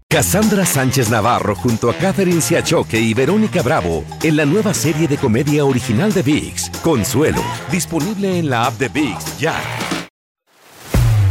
Cassandra 0.09 0.65
Sánchez 0.65 1.11
Navarro 1.11 1.57
junto 1.57 1.91
a 1.91 1.95
Catherine 1.95 2.41
Siachoque 2.41 3.01
y 3.01 3.15
Verónica 3.15 3.63
Bravo 3.63 4.05
en 4.23 4.37
la 4.37 4.45
nueva 4.45 4.73
serie 4.73 5.09
de 5.09 5.17
comedia 5.17 5.65
original 5.65 6.13
de 6.13 6.23
VIX, 6.23 6.71
Consuelo, 6.83 7.43
disponible 7.73 8.39
en 8.39 8.49
la 8.49 8.67
app 8.67 8.75
de 8.75 8.89
VIX 8.89 9.39
ya. 9.39 9.55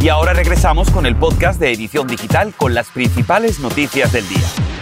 Y 0.02 0.10
ahora 0.10 0.34
regresamos 0.34 0.92
con 0.92 1.06
el 1.06 1.16
podcast 1.16 1.62
de 1.62 1.72
Edición 1.72 2.08
Digital 2.08 2.54
con 2.58 2.74
las 2.74 2.90
principales 2.90 3.62
noticias 3.62 4.12
del 4.12 4.28
día. 4.28 4.73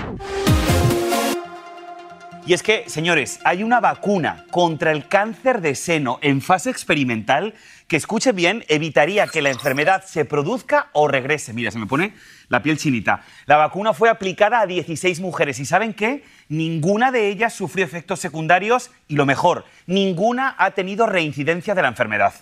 Y 2.52 2.54
es 2.54 2.64
que, 2.64 2.84
señores, 2.90 3.40
hay 3.46 3.64
una 3.64 3.80
vacuna 3.80 4.44
contra 4.52 4.92
el 4.92 5.08
cáncer 5.08 5.62
de 5.62 5.74
seno 5.74 6.20
en 6.22 6.42
fase 6.42 6.70
experimental 6.70 7.54
que, 7.88 7.96
escuche 7.96 8.34
bien, 8.34 8.66
evitaría 8.68 9.26
que 9.28 9.42
la 9.42 9.52
enfermedad 9.52 10.04
se 10.04 10.26
produzca 10.26 10.90
o 10.92 11.08
regrese. 11.08 11.54
Mira, 11.54 11.72
se 11.72 11.80
me 11.80 11.86
pone 11.86 12.14
la 12.50 12.62
piel 12.62 12.78
chinita. 12.78 13.24
La 13.46 13.56
vacuna 13.56 13.94
fue 13.94 14.10
aplicada 14.10 14.60
a 14.60 14.66
16 14.66 15.22
mujeres 15.22 15.62
y 15.62 15.66
¿saben 15.66 15.94
qué? 15.94 16.26
Ninguna 16.50 17.14
de 17.14 17.30
ellas 17.30 17.54
sufrió 17.54 17.86
efectos 17.86 18.20
secundarios 18.20 18.92
y 19.08 19.16
lo 19.16 19.26
mejor, 19.26 19.64
ninguna 19.86 20.54
ha 20.58 20.72
tenido 20.72 21.06
reincidencia 21.06 21.74
de 21.74 21.84
la 21.84 21.88
enfermedad. 21.88 22.34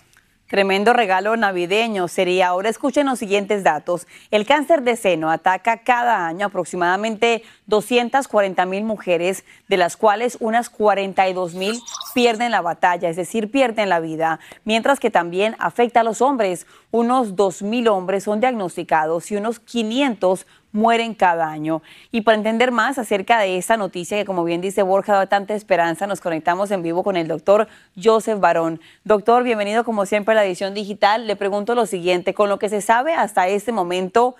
Tremendo 0.50 0.92
regalo 0.92 1.36
navideño 1.36 2.08
sería. 2.08 2.48
Ahora 2.48 2.68
escuchen 2.68 3.06
los 3.06 3.20
siguientes 3.20 3.62
datos. 3.62 4.08
El 4.32 4.46
cáncer 4.46 4.82
de 4.82 4.96
seno 4.96 5.30
ataca 5.30 5.84
cada 5.84 6.26
año 6.26 6.46
aproximadamente 6.46 7.44
240 7.66 8.66
mil 8.66 8.82
mujeres, 8.82 9.44
de 9.68 9.76
las 9.76 9.96
cuales 9.96 10.38
unas 10.40 10.68
42 10.68 11.54
mil 11.54 11.78
pierden 12.14 12.50
la 12.50 12.62
batalla, 12.62 13.08
es 13.08 13.14
decir, 13.14 13.52
pierden 13.52 13.88
la 13.88 14.00
vida, 14.00 14.40
mientras 14.64 14.98
que 14.98 15.12
también 15.12 15.54
afecta 15.60 16.00
a 16.00 16.04
los 16.04 16.20
hombres. 16.20 16.66
Unos 16.90 17.36
2 17.36 17.62
mil 17.62 17.86
hombres 17.86 18.24
son 18.24 18.40
diagnosticados 18.40 19.30
y 19.30 19.36
unos 19.36 19.60
500 19.60 20.48
mueren 20.72 21.14
cada 21.14 21.48
año. 21.48 21.82
Y 22.10 22.22
para 22.22 22.36
entender 22.36 22.72
más 22.72 22.98
acerca 22.98 23.38
de 23.38 23.56
esta 23.56 23.76
noticia, 23.76 24.16
que 24.16 24.24
como 24.24 24.44
bien 24.44 24.60
dice 24.60 24.82
Borja, 24.82 25.14
da 25.14 25.26
tanta 25.26 25.54
esperanza, 25.54 26.06
nos 26.06 26.20
conectamos 26.20 26.70
en 26.70 26.82
vivo 26.82 27.02
con 27.02 27.16
el 27.16 27.28
doctor 27.28 27.68
Joseph 28.02 28.40
Barón. 28.40 28.80
Doctor, 29.04 29.42
bienvenido 29.42 29.84
como 29.84 30.06
siempre 30.06 30.32
a 30.32 30.36
la 30.36 30.44
edición 30.44 30.74
digital. 30.74 31.26
Le 31.26 31.36
pregunto 31.36 31.74
lo 31.74 31.86
siguiente, 31.86 32.34
con 32.34 32.48
lo 32.48 32.58
que 32.58 32.68
se 32.68 32.80
sabe 32.80 33.14
hasta 33.14 33.48
este 33.48 33.72
momento, 33.72 34.36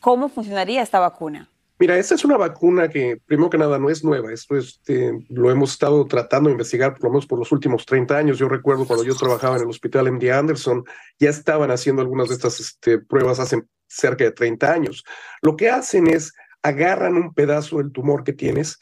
¿cómo 0.00 0.28
funcionaría 0.28 0.82
esta 0.82 1.00
vacuna? 1.00 1.48
Mira, 1.82 1.98
esta 1.98 2.14
es 2.14 2.24
una 2.24 2.36
vacuna 2.36 2.88
que, 2.88 3.20
primero 3.26 3.50
que 3.50 3.58
nada, 3.58 3.76
no 3.76 3.90
es 3.90 4.04
nueva. 4.04 4.32
Esto 4.32 4.56
este, 4.56 5.26
lo 5.28 5.50
hemos 5.50 5.72
estado 5.72 6.06
tratando 6.06 6.48
de 6.48 6.52
investigar 6.52 6.94
por 6.94 7.02
lo 7.02 7.10
menos 7.10 7.26
por 7.26 7.40
los 7.40 7.50
últimos 7.50 7.84
30 7.84 8.16
años. 8.16 8.38
Yo 8.38 8.48
recuerdo 8.48 8.86
cuando 8.86 9.04
yo 9.04 9.16
trabajaba 9.16 9.56
en 9.56 9.62
el 9.62 9.68
hospital 9.68 10.12
MD 10.12 10.30
Anderson, 10.30 10.84
ya 11.18 11.30
estaban 11.30 11.72
haciendo 11.72 12.00
algunas 12.00 12.28
de 12.28 12.36
estas 12.36 12.60
este, 12.60 13.00
pruebas 13.00 13.40
hace 13.40 13.64
cerca 13.88 14.22
de 14.22 14.30
30 14.30 14.72
años. 14.72 15.02
Lo 15.40 15.56
que 15.56 15.70
hacen 15.70 16.06
es 16.06 16.32
agarran 16.62 17.16
un 17.16 17.34
pedazo 17.34 17.78
del 17.78 17.90
tumor 17.90 18.22
que 18.22 18.32
tienes 18.32 18.78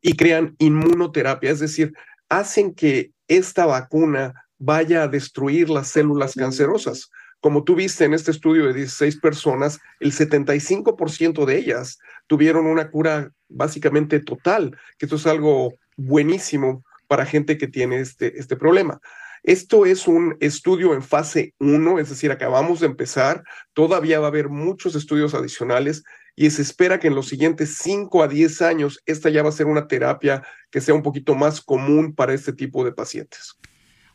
y 0.00 0.14
crean 0.14 0.54
inmunoterapia, 0.60 1.50
es 1.50 1.58
decir, 1.58 1.92
hacen 2.28 2.72
que 2.72 3.10
esta 3.26 3.66
vacuna 3.66 4.46
vaya 4.58 5.02
a 5.02 5.08
destruir 5.08 5.70
las 5.70 5.88
células 5.88 6.36
cancerosas. 6.36 7.10
Como 7.40 7.64
tú 7.64 7.74
viste 7.74 8.04
en 8.04 8.14
este 8.14 8.30
estudio 8.30 8.66
de 8.66 8.74
16 8.74 9.20
personas, 9.20 9.80
el 9.98 10.12
75% 10.12 11.44
de 11.44 11.56
ellas 11.56 11.98
tuvieron 12.28 12.66
una 12.66 12.90
cura 12.90 13.32
básicamente 13.48 14.20
total, 14.20 14.78
que 14.96 15.06
esto 15.06 15.16
es 15.16 15.26
algo 15.26 15.74
buenísimo 15.96 16.84
para 17.08 17.26
gente 17.26 17.58
que 17.58 17.66
tiene 17.66 17.98
este, 17.98 18.38
este 18.38 18.54
problema. 18.54 19.00
Esto 19.42 19.86
es 19.86 20.06
un 20.06 20.36
estudio 20.40 20.94
en 20.94 21.02
fase 21.02 21.54
1, 21.58 21.98
es 21.98 22.10
decir, 22.10 22.30
acabamos 22.30 22.80
de 22.80 22.86
empezar, 22.86 23.42
todavía 23.72 24.20
va 24.20 24.26
a 24.26 24.28
haber 24.28 24.48
muchos 24.48 24.94
estudios 24.94 25.34
adicionales 25.34 26.04
y 26.36 26.50
se 26.50 26.62
espera 26.62 27.00
que 27.00 27.08
en 27.08 27.14
los 27.14 27.28
siguientes 27.28 27.78
5 27.78 28.22
a 28.22 28.28
10 28.28 28.62
años 28.62 29.02
esta 29.06 29.30
ya 29.30 29.42
va 29.42 29.48
a 29.48 29.52
ser 29.52 29.66
una 29.66 29.88
terapia 29.88 30.44
que 30.70 30.80
sea 30.80 30.94
un 30.94 31.02
poquito 31.02 31.34
más 31.34 31.60
común 31.60 32.14
para 32.14 32.34
este 32.34 32.52
tipo 32.52 32.84
de 32.84 32.92
pacientes. 32.92 33.58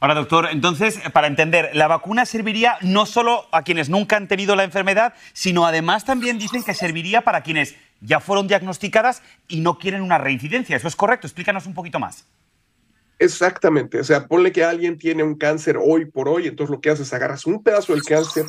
Ahora, 0.04 0.16
doctor, 0.16 0.50
entonces, 0.52 1.00
para 1.14 1.28
entender, 1.28 1.70
la 1.72 1.88
vacuna 1.88 2.26
serviría 2.26 2.76
no 2.82 3.06
solo 3.06 3.46
a 3.54 3.64
quienes 3.64 3.88
nunca 3.88 4.18
han 4.18 4.28
tenido 4.28 4.54
la 4.58 4.66
enfermedad, 4.66 5.14
sino 5.32 5.66
además 5.66 6.04
también 6.04 6.38
dicen 6.38 6.62
que 6.62 6.74
serviría 6.74 7.22
para 7.22 7.42
quienes 7.42 7.78
ya 8.02 8.20
fueron 8.20 8.50
diagnosticadas 8.50 9.22
y 9.48 9.62
no 9.62 9.78
quieren 9.78 10.02
una 10.02 10.18
reincidencia. 10.18 10.76
¿Eso 10.76 10.90
es 10.90 10.98
correcto? 10.98 11.26
Explícanos 11.26 11.68
un 11.68 11.74
poquito 11.74 12.02
más. 12.02 12.28
Exactamente, 13.18 14.02
o 14.02 14.04
sea, 14.04 14.28
ponle 14.28 14.52
que 14.52 14.66
alguien 14.66 14.98
tiene 14.98 15.24
un 15.24 15.38
cáncer 15.38 15.78
hoy 15.82 16.04
por 16.04 16.28
hoy, 16.28 16.48
entonces 16.48 16.76
lo 16.76 16.82
que 16.82 16.90
haces 16.90 17.08
es 17.08 17.14
agarras 17.14 17.46
un 17.46 17.64
pedazo 17.64 17.94
del 17.94 18.04
cáncer 18.04 18.46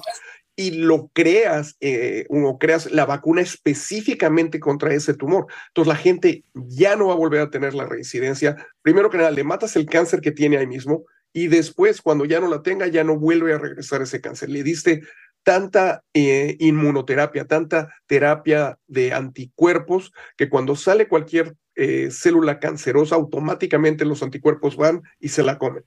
y 0.57 0.73
lo 0.73 1.09
creas, 1.13 1.77
eh, 1.81 2.27
o 2.31 2.59
creas 2.59 2.91
la 2.91 3.07
vacuna 3.07 3.43
específicamente 3.43 4.59
contra 4.59 4.93
ese 4.93 5.15
tumor. 5.15 5.47
Entonces 5.69 5.95
la 5.95 6.01
gente 6.01 6.43
ya 6.53 6.97
no 6.97 7.07
va 7.07 7.13
a 7.13 7.17
volver 7.17 7.43
a 7.43 7.51
tener 7.51 7.75
la 7.75 7.87
reincidencia. 7.87 8.57
Primero 8.83 9.09
que 9.09 9.19
nada, 9.19 9.31
le 9.31 9.45
matas 9.45 9.77
el 9.77 9.87
cáncer 9.87 10.21
que 10.21 10.33
tiene 10.33 10.57
ahí 10.57 10.67
mismo 10.67 11.05
y 11.37 11.49
después, 11.49 12.01
cuando 12.01 12.25
ya 12.25 12.41
no 12.41 12.49
la 12.49 12.63
tenga, 12.63 12.87
ya 12.87 13.03
no 13.03 13.19
vuelve 13.19 13.53
a 13.53 13.59
regresar 13.59 14.01
ese 14.01 14.21
cáncer. 14.21 14.49
Le 14.51 14.63
diste 14.63 15.03
tanta 15.43 16.05
eh, 16.15 16.57
inmunoterapia, 16.61 17.45
tanta 17.45 17.93
terapia 18.07 18.79
de 18.87 19.13
anticuerpos, 19.13 20.13
que 20.37 20.49
cuando 20.49 20.77
sale 20.77 21.09
cualquier 21.09 21.57
eh, 21.75 22.09
célula 22.13 22.61
cancerosa, 22.61 23.17
automáticamente 23.17 24.05
los 24.05 24.23
anticuerpos 24.23 24.77
van 24.77 25.03
y 25.19 25.31
se 25.31 25.43
la 25.43 25.59
comen. 25.59 25.85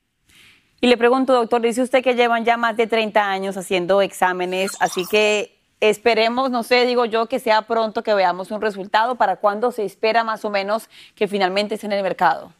Y 0.81 0.87
le 0.87 0.97
pregunto, 0.97 1.33
doctor, 1.33 1.61
dice 1.61 1.81
usted 1.81 2.03
que 2.03 2.15
llevan 2.15 2.43
ya 2.43 2.57
más 2.57 2.75
de 2.75 2.85
30 2.85 3.31
años 3.31 3.55
haciendo 3.55 4.01
exámenes, 4.01 4.71
así 4.81 5.05
que 5.09 5.57
esperemos, 5.79 6.51
no 6.51 6.63
sé, 6.63 6.85
digo 6.85 7.05
yo, 7.05 7.27
que 7.27 7.39
sea 7.39 7.61
pronto 7.61 8.03
que 8.03 8.13
veamos 8.13 8.51
un 8.51 8.61
resultado. 8.61 9.15
¿Para 9.15 9.37
cuándo 9.37 9.71
se 9.71 9.85
espera 9.85 10.25
más 10.25 10.43
o 10.43 10.49
menos 10.49 10.89
que 11.15 11.29
finalmente 11.29 11.75
esté 11.75 11.87
en 11.87 11.93
el 11.93 12.03
mercado? 12.03 12.51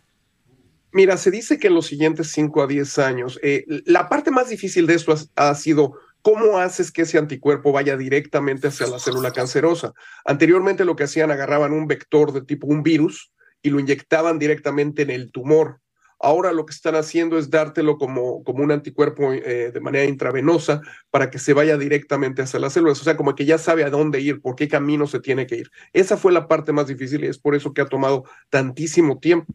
Mira, 0.98 1.16
se 1.18 1.30
dice 1.30 1.60
que 1.60 1.68
en 1.68 1.76
los 1.76 1.86
siguientes 1.86 2.32
5 2.32 2.64
a 2.64 2.66
10 2.66 2.98
años, 2.98 3.40
eh, 3.44 3.66
la 3.86 4.10
parte 4.10 4.32
más 4.32 4.50
difícil 4.50 4.88
de 4.88 4.96
esto 4.96 5.14
ha, 5.36 5.54
sido 5.54 5.94
¿cómo 6.24 6.58
haces 6.58 6.92
que 6.92 7.04
ese 7.04 7.20
anticuerpo 7.20 7.72
vaya 7.72 7.96
directamente 7.96 8.70
hacia 8.70 8.88
la 8.88 8.98
célula 8.98 9.32
cancerosa? 9.32 9.94
Anteriormente 10.26 10.86
lo 10.86 10.96
que 10.96 11.04
hacían, 11.04 11.30
agarraban 11.30 11.72
un 11.72 11.86
vector 11.86 12.34
de 12.34 12.42
tipo 12.42 12.66
un 12.66 12.82
virus 12.82 13.32
y 13.62 13.70
lo 13.70 13.80
inyectaban 13.80 14.40
directamente 14.40 15.04
en 15.04 15.12
el 15.12 15.32
tumor. 15.32 15.82
Ahora 16.20 16.52
lo 16.52 16.66
que 16.66 16.74
están 16.74 16.96
haciendo 16.96 17.38
es 17.38 17.52
dártelo 17.52 18.00
como, 18.00 18.44
como 18.44 18.64
un 18.64 18.72
anticuerpo 18.72 19.34
eh, 19.34 19.70
de 19.72 19.80
manera 19.80 20.06
intravenosa 20.06 20.82
para 21.12 21.30
que 21.30 21.38
se 21.38 21.54
vaya 21.54 21.78
directamente 21.78 22.42
hacia 22.42 22.60
las 22.60 22.74
células, 22.74 23.00
o 23.02 23.04
sea, 23.04 23.16
como 23.16 23.36
que 23.36 23.46
ya 23.46 23.60
sabe 23.60 23.84
a 23.84 23.92
dónde 23.92 24.20
ir, 24.20 24.42
por 24.42 24.56
qué 24.56 24.68
camino 24.68 25.06
se 25.06 25.20
tiene 25.20 25.46
que 25.46 25.58
ir. 25.58 25.70
Esa 25.94 26.18
fue 26.18 26.32
la 26.32 26.48
parte 26.48 26.74
más 26.74 26.88
difícil 26.88 27.24
y 27.24 27.28
es 27.28 27.38
por 27.38 27.54
eso 27.54 27.72
que 27.72 27.82
ha 27.82 27.86
tomado 27.86 28.24
tantísimo 28.50 29.20
tiempo. 29.20 29.54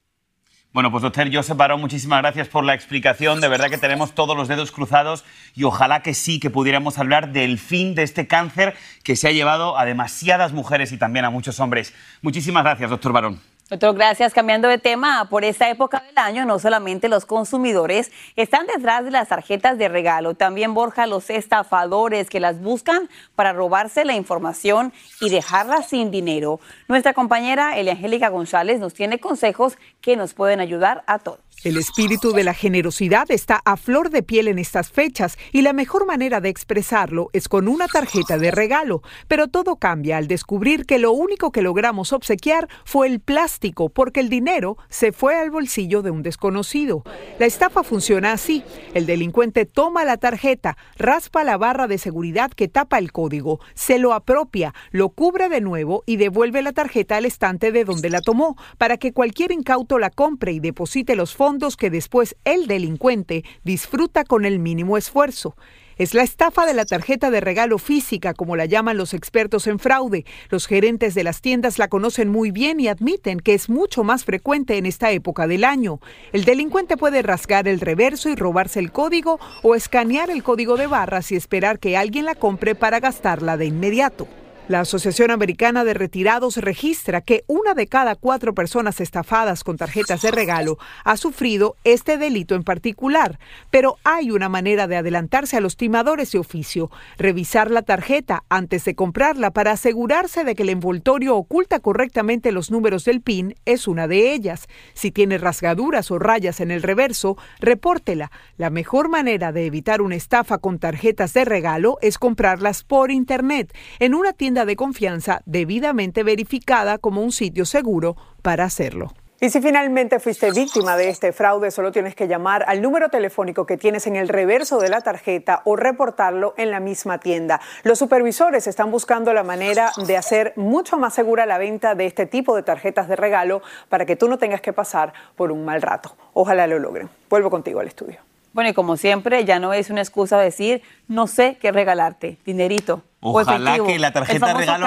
Bueno, 0.72 0.90
pues 0.90 1.02
doctor 1.02 1.28
Josep 1.30 1.58
Barón, 1.58 1.82
muchísimas 1.82 2.22
gracias 2.22 2.48
por 2.48 2.64
la 2.64 2.72
explicación. 2.72 3.42
De 3.42 3.48
verdad 3.48 3.68
que 3.68 3.76
tenemos 3.76 4.14
todos 4.14 4.34
los 4.34 4.48
dedos 4.48 4.72
cruzados 4.72 5.22
y 5.54 5.64
ojalá 5.64 6.00
que 6.00 6.14
sí, 6.14 6.40
que 6.40 6.48
pudiéramos 6.48 6.98
hablar 6.98 7.32
del 7.32 7.58
fin 7.58 7.94
de 7.94 8.04
este 8.04 8.26
cáncer 8.26 8.74
que 9.04 9.14
se 9.14 9.28
ha 9.28 9.32
llevado 9.32 9.78
a 9.78 9.84
demasiadas 9.84 10.54
mujeres 10.54 10.90
y 10.92 10.96
también 10.96 11.26
a 11.26 11.30
muchos 11.30 11.60
hombres. 11.60 11.92
Muchísimas 12.22 12.64
gracias, 12.64 12.88
doctor 12.88 13.12
Barón. 13.12 13.51
Doctor, 13.72 13.94
gracias. 13.94 14.34
Cambiando 14.34 14.68
de 14.68 14.76
tema, 14.76 15.26
por 15.30 15.46
esta 15.46 15.70
época 15.70 16.02
del 16.06 16.18
año 16.18 16.44
no 16.44 16.58
solamente 16.58 17.08
los 17.08 17.24
consumidores 17.24 18.12
están 18.36 18.66
detrás 18.66 19.02
de 19.02 19.10
las 19.10 19.28
tarjetas 19.28 19.78
de 19.78 19.88
regalo, 19.88 20.34
también 20.34 20.74
Borja, 20.74 21.06
los 21.06 21.30
estafadores 21.30 22.28
que 22.28 22.38
las 22.38 22.60
buscan 22.60 23.08
para 23.34 23.54
robarse 23.54 24.04
la 24.04 24.12
información 24.12 24.92
y 25.22 25.30
dejarla 25.30 25.80
sin 25.84 26.10
dinero. 26.10 26.60
Nuestra 26.86 27.14
compañera 27.14 27.78
Eliangélica 27.78 28.28
González 28.28 28.78
nos 28.78 28.92
tiene 28.92 29.20
consejos 29.20 29.78
que 30.02 30.18
nos 30.18 30.34
pueden 30.34 30.60
ayudar 30.60 31.02
a 31.06 31.18
todos. 31.18 31.40
El 31.64 31.76
espíritu 31.76 32.32
de 32.32 32.42
la 32.42 32.54
generosidad 32.54 33.30
está 33.30 33.62
a 33.64 33.76
flor 33.76 34.10
de 34.10 34.24
piel 34.24 34.48
en 34.48 34.58
estas 34.58 34.90
fechas 34.90 35.38
y 35.52 35.62
la 35.62 35.72
mejor 35.72 36.06
manera 36.06 36.40
de 36.40 36.48
expresarlo 36.48 37.30
es 37.32 37.48
con 37.48 37.68
una 37.68 37.86
tarjeta 37.86 38.36
de 38.36 38.50
regalo. 38.50 39.02
Pero 39.28 39.46
todo 39.46 39.76
cambia 39.76 40.16
al 40.16 40.26
descubrir 40.26 40.86
que 40.86 40.98
lo 40.98 41.12
único 41.12 41.52
que 41.52 41.62
logramos 41.62 42.12
obsequiar 42.12 42.68
fue 42.84 43.06
el 43.06 43.20
plástico 43.20 43.90
porque 43.90 44.18
el 44.18 44.28
dinero 44.28 44.76
se 44.88 45.12
fue 45.12 45.38
al 45.38 45.52
bolsillo 45.52 46.02
de 46.02 46.10
un 46.10 46.24
desconocido. 46.24 47.04
La 47.38 47.46
estafa 47.46 47.84
funciona 47.84 48.32
así. 48.32 48.64
El 48.92 49.06
delincuente 49.06 49.64
toma 49.64 50.04
la 50.04 50.16
tarjeta, 50.16 50.76
raspa 50.96 51.44
la 51.44 51.58
barra 51.58 51.86
de 51.86 51.98
seguridad 51.98 52.50
que 52.50 52.66
tapa 52.66 52.98
el 52.98 53.12
código, 53.12 53.60
se 53.74 54.00
lo 54.00 54.14
apropia, 54.14 54.74
lo 54.90 55.10
cubre 55.10 55.48
de 55.48 55.60
nuevo 55.60 56.02
y 56.06 56.16
devuelve 56.16 56.60
la 56.60 56.72
tarjeta 56.72 57.18
al 57.18 57.24
estante 57.24 57.70
de 57.70 57.84
donde 57.84 58.10
la 58.10 58.20
tomó 58.20 58.56
para 58.78 58.96
que 58.96 59.12
cualquier 59.12 59.52
incauto 59.52 60.00
la 60.00 60.10
compre 60.10 60.50
y 60.50 60.58
deposite 60.58 61.14
los 61.14 61.36
fondos 61.36 61.51
que 61.76 61.90
después 61.90 62.34
el 62.44 62.66
delincuente 62.66 63.44
disfruta 63.62 64.24
con 64.24 64.46
el 64.46 64.58
mínimo 64.58 64.96
esfuerzo. 64.96 65.54
Es 65.98 66.14
la 66.14 66.22
estafa 66.22 66.64
de 66.64 66.72
la 66.72 66.86
tarjeta 66.86 67.30
de 67.30 67.42
regalo 67.42 67.78
física, 67.78 68.32
como 68.32 68.56
la 68.56 68.64
llaman 68.64 68.96
los 68.96 69.12
expertos 69.12 69.66
en 69.66 69.78
fraude. 69.78 70.24
Los 70.48 70.66
gerentes 70.66 71.14
de 71.14 71.24
las 71.24 71.42
tiendas 71.42 71.78
la 71.78 71.88
conocen 71.88 72.30
muy 72.30 72.50
bien 72.50 72.80
y 72.80 72.88
admiten 72.88 73.38
que 73.38 73.52
es 73.52 73.68
mucho 73.68 74.02
más 74.02 74.24
frecuente 74.24 74.78
en 74.78 74.86
esta 74.86 75.10
época 75.10 75.46
del 75.46 75.62
año. 75.62 76.00
El 76.32 76.44
delincuente 76.44 76.96
puede 76.96 77.20
rasgar 77.20 77.68
el 77.68 77.80
reverso 77.80 78.30
y 78.30 78.34
robarse 78.34 78.80
el 78.80 78.90
código 78.90 79.38
o 79.62 79.74
escanear 79.74 80.30
el 80.30 80.42
código 80.42 80.76
de 80.76 80.86
barras 80.86 81.30
y 81.30 81.36
esperar 81.36 81.78
que 81.78 81.98
alguien 81.98 82.24
la 82.24 82.34
compre 82.34 82.74
para 82.74 82.98
gastarla 82.98 83.58
de 83.58 83.66
inmediato. 83.66 84.26
La 84.68 84.78
Asociación 84.78 85.32
Americana 85.32 85.82
de 85.82 85.92
Retirados 85.92 86.56
registra 86.56 87.20
que 87.20 87.42
una 87.48 87.74
de 87.74 87.88
cada 87.88 88.14
cuatro 88.14 88.54
personas 88.54 89.00
estafadas 89.00 89.64
con 89.64 89.76
tarjetas 89.76 90.22
de 90.22 90.30
regalo 90.30 90.78
ha 91.02 91.16
sufrido 91.16 91.74
este 91.82 92.16
delito 92.16 92.54
en 92.54 92.62
particular, 92.62 93.40
pero 93.70 93.96
hay 94.04 94.30
una 94.30 94.48
manera 94.48 94.86
de 94.86 94.96
adelantarse 94.96 95.56
a 95.56 95.60
los 95.60 95.76
timadores 95.76 96.30
de 96.30 96.38
oficio, 96.38 96.92
revisar 97.18 97.72
la 97.72 97.82
tarjeta 97.82 98.44
antes 98.48 98.84
de 98.84 98.94
comprarla 98.94 99.50
para 99.50 99.72
asegurarse 99.72 100.44
de 100.44 100.54
que 100.54 100.62
el 100.62 100.68
envoltorio 100.68 101.34
oculta 101.34 101.80
correctamente 101.80 102.52
los 102.52 102.70
números 102.70 103.04
del 103.04 103.20
PIN 103.20 103.56
es 103.64 103.88
una 103.88 104.06
de 104.06 104.32
ellas. 104.32 104.68
Si 104.94 105.10
tiene 105.10 105.38
rasgaduras 105.38 106.12
o 106.12 106.20
rayas 106.20 106.60
en 106.60 106.70
el 106.70 106.84
reverso, 106.84 107.36
repórtela. 107.58 108.30
La 108.58 108.70
mejor 108.70 109.08
manera 109.08 109.50
de 109.50 109.66
evitar 109.66 110.02
una 110.02 110.14
estafa 110.14 110.58
con 110.58 110.78
tarjetas 110.78 111.34
de 111.34 111.44
regalo 111.44 111.98
es 112.00 112.16
comprarlas 112.16 112.84
por 112.84 113.10
Internet 113.10 113.76
en 113.98 114.14
una 114.14 114.32
tienda 114.32 114.51
de 114.52 114.76
confianza 114.76 115.42
debidamente 115.46 116.22
verificada 116.22 116.98
como 116.98 117.22
un 117.22 117.32
sitio 117.32 117.64
seguro 117.64 118.16
para 118.42 118.64
hacerlo. 118.64 119.12
Y 119.42 119.50
si 119.50 119.60
finalmente 119.60 120.20
fuiste 120.20 120.52
víctima 120.52 120.96
de 120.96 121.08
este 121.08 121.32
fraude, 121.32 121.72
solo 121.72 121.90
tienes 121.90 122.14
que 122.14 122.28
llamar 122.28 122.64
al 122.68 122.80
número 122.80 123.08
telefónico 123.08 123.66
que 123.66 123.76
tienes 123.76 124.06
en 124.06 124.14
el 124.14 124.28
reverso 124.28 124.78
de 124.78 124.88
la 124.88 125.00
tarjeta 125.00 125.62
o 125.64 125.74
reportarlo 125.74 126.54
en 126.56 126.70
la 126.70 126.78
misma 126.78 127.18
tienda. 127.18 127.60
Los 127.82 127.98
supervisores 127.98 128.68
están 128.68 128.92
buscando 128.92 129.32
la 129.32 129.42
manera 129.42 129.90
de 130.06 130.16
hacer 130.16 130.52
mucho 130.54 130.96
más 130.96 131.14
segura 131.14 131.44
la 131.44 131.58
venta 131.58 131.96
de 131.96 132.06
este 132.06 132.26
tipo 132.26 132.54
de 132.54 132.62
tarjetas 132.62 133.08
de 133.08 133.16
regalo 133.16 133.62
para 133.88 134.06
que 134.06 134.14
tú 134.14 134.28
no 134.28 134.38
tengas 134.38 134.60
que 134.60 134.72
pasar 134.72 135.12
por 135.34 135.50
un 135.50 135.64
mal 135.64 135.82
rato. 135.82 136.14
Ojalá 136.34 136.68
lo 136.68 136.78
logren. 136.78 137.10
Vuelvo 137.28 137.50
contigo 137.50 137.80
al 137.80 137.88
estudio. 137.88 138.20
Bueno, 138.52 138.70
y 138.70 138.74
como 138.74 138.96
siempre, 138.96 139.44
ya 139.44 139.58
no 139.58 139.72
es 139.72 139.90
una 139.90 140.02
excusa 140.02 140.38
decir, 140.38 140.82
no 141.08 141.26
sé 141.26 141.58
qué 141.60 141.72
regalarte, 141.72 142.38
dinerito. 142.46 143.02
Ojalá 143.24 143.78
que 143.78 143.98
la 143.98 144.12
tarjeta 144.12 144.48
de 144.48 144.54
regalo. 144.54 144.86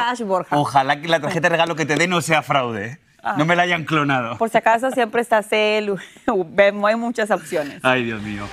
ojalá 0.51 1.01
que 1.01 1.07
la 1.07 1.21
tarjeta 1.21 1.47
regalo 1.49 1.75
que 1.75 1.85
te 1.85 1.95
dé 1.95 2.07
no 2.07 2.21
sea 2.21 2.41
fraude. 2.41 2.85
¿eh? 2.85 2.99
No 3.37 3.45
me 3.45 3.55
la 3.55 3.63
hayan 3.63 3.85
clonado. 3.85 4.37
Por 4.37 4.49
si 4.49 4.57
acaso 4.57 4.91
siempre 4.91 5.21
está 5.21 5.41
Cel, 5.41 5.95
hay 6.87 6.95
muchas 6.95 7.31
opciones. 7.31 7.79
Ay, 7.83 8.03
Dios 8.03 8.21
mío. 8.21 8.45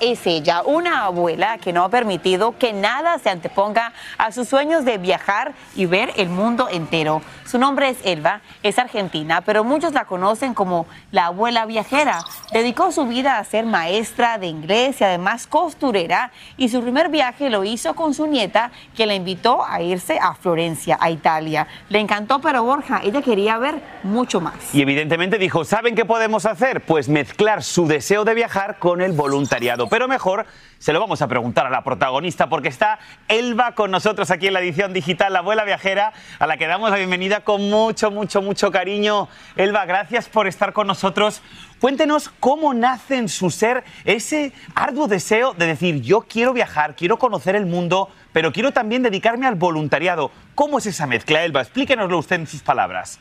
Es 0.00 0.26
ella, 0.26 0.62
una 0.64 1.04
abuela 1.04 1.58
que 1.58 1.72
no 1.72 1.84
ha 1.84 1.88
permitido 1.88 2.56
que 2.58 2.72
nada 2.72 3.18
se 3.18 3.30
anteponga 3.30 3.92
a 4.18 4.32
sus 4.32 4.48
sueños 4.48 4.84
de 4.84 4.98
viajar 4.98 5.52
y 5.74 5.86
ver 5.86 6.12
el 6.16 6.28
mundo 6.28 6.68
entero. 6.70 7.22
Su 7.44 7.58
nombre 7.58 7.88
es 7.88 7.98
Elba, 8.04 8.40
es 8.62 8.78
argentina, 8.78 9.40
pero 9.40 9.62
muchos 9.62 9.92
la 9.92 10.04
conocen 10.04 10.52
como 10.52 10.86
la 11.12 11.26
abuela 11.26 11.64
viajera. 11.64 12.18
Dedicó 12.52 12.90
su 12.92 13.06
vida 13.06 13.38
a 13.38 13.44
ser 13.44 13.64
maestra 13.64 14.38
de 14.38 14.48
inglés 14.48 15.00
y 15.00 15.04
además 15.04 15.46
costurera 15.46 16.32
y 16.56 16.68
su 16.68 16.82
primer 16.82 17.08
viaje 17.08 17.50
lo 17.50 17.64
hizo 17.64 17.94
con 17.94 18.14
su 18.14 18.26
nieta 18.26 18.70
que 18.96 19.06
la 19.06 19.14
invitó 19.14 19.64
a 19.64 19.80
irse 19.80 20.18
a 20.20 20.34
Florencia, 20.34 20.98
a 21.00 21.10
Italia. 21.10 21.68
Le 21.88 22.00
encantó, 22.00 22.40
pero 22.40 22.64
Borja, 22.64 23.00
ella 23.04 23.22
quería 23.22 23.58
ver 23.58 23.80
mucho 24.02 24.40
más. 24.40 24.74
Y 24.74 24.82
evidentemente 24.82 25.38
dijo, 25.38 25.64
¿saben 25.64 25.94
qué 25.94 26.04
podemos 26.04 26.46
hacer? 26.46 26.80
Pues 26.80 27.08
mezclar 27.08 27.62
su 27.62 27.86
deseo 27.86 28.24
de 28.24 28.34
viajar 28.34 28.78
con 28.78 29.00
el 29.00 29.12
voluntariado. 29.12 29.85
Pero 29.88 30.08
mejor 30.08 30.46
se 30.78 30.92
lo 30.92 31.00
vamos 31.00 31.22
a 31.22 31.28
preguntar 31.28 31.66
a 31.66 31.70
la 31.70 31.82
protagonista 31.82 32.48
porque 32.48 32.68
está 32.68 32.98
Elba 33.28 33.74
con 33.74 33.90
nosotros 33.90 34.30
aquí 34.30 34.46
en 34.46 34.52
la 34.52 34.60
edición 34.60 34.92
digital 34.92 35.32
La 35.32 35.40
Abuela 35.40 35.64
Viajera, 35.64 36.12
a 36.38 36.46
la 36.46 36.56
que 36.56 36.66
damos 36.66 36.90
la 36.90 36.96
bienvenida 36.96 37.40
con 37.40 37.70
mucho, 37.70 38.10
mucho, 38.10 38.42
mucho 38.42 38.70
cariño. 38.70 39.28
Elba, 39.56 39.84
gracias 39.84 40.28
por 40.28 40.46
estar 40.46 40.72
con 40.72 40.86
nosotros. 40.86 41.42
Cuéntenos 41.80 42.30
cómo 42.40 42.74
nace 42.74 43.16
en 43.16 43.28
su 43.28 43.50
ser 43.50 43.84
ese 44.04 44.52
arduo 44.74 45.08
deseo 45.08 45.54
de 45.54 45.66
decir, 45.66 46.00
yo 46.02 46.22
quiero 46.22 46.52
viajar, 46.52 46.96
quiero 46.96 47.18
conocer 47.18 47.56
el 47.56 47.66
mundo, 47.66 48.10
pero 48.32 48.52
quiero 48.52 48.72
también 48.72 49.02
dedicarme 49.02 49.46
al 49.46 49.54
voluntariado. 49.54 50.30
¿Cómo 50.54 50.78
es 50.78 50.86
esa 50.86 51.06
mezcla, 51.06 51.44
Elba? 51.44 51.60
Explíquenoslo 51.62 52.18
usted 52.18 52.36
en 52.36 52.46
sus 52.46 52.62
palabras. 52.62 53.18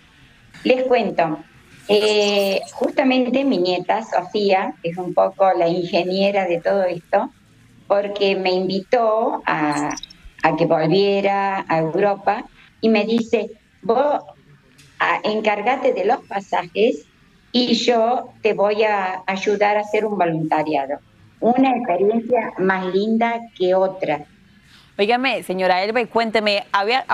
Les 0.63 0.83
cuento. 0.83 1.39
Eh, 1.87 2.61
justamente 2.73 3.43
mi 3.43 3.57
nieta, 3.57 4.03
Sofía, 4.03 4.73
que 4.81 4.89
es 4.89 4.97
un 4.97 5.13
poco 5.13 5.51
la 5.53 5.67
ingeniera 5.67 6.45
de 6.45 6.59
todo 6.59 6.83
esto, 6.83 7.29
porque 7.87 8.35
me 8.35 8.51
invitó 8.51 9.43
a, 9.45 9.95
a 10.43 10.55
que 10.55 10.65
volviera 10.65 11.65
a 11.67 11.79
Europa 11.79 12.45
y 12.81 12.89
me 12.89 13.05
dice, 13.05 13.51
vos 13.81 14.23
encárgate 15.23 15.93
de 15.93 16.05
los 16.05 16.21
pasajes 16.25 17.05
y 17.51 17.73
yo 17.73 18.29
te 18.41 18.53
voy 18.53 18.83
a 18.83 19.23
ayudar 19.25 19.77
a 19.77 19.81
hacer 19.81 20.05
un 20.05 20.17
voluntariado. 20.17 20.99
Una 21.39 21.75
experiencia 21.75 22.53
más 22.57 22.93
linda 22.93 23.39
que 23.57 23.75
otra. 23.75 24.25
Óigame, 24.97 25.43
señora 25.43 25.83
Elba, 25.83 25.99
y 25.99 26.05
cuénteme, 26.05 26.63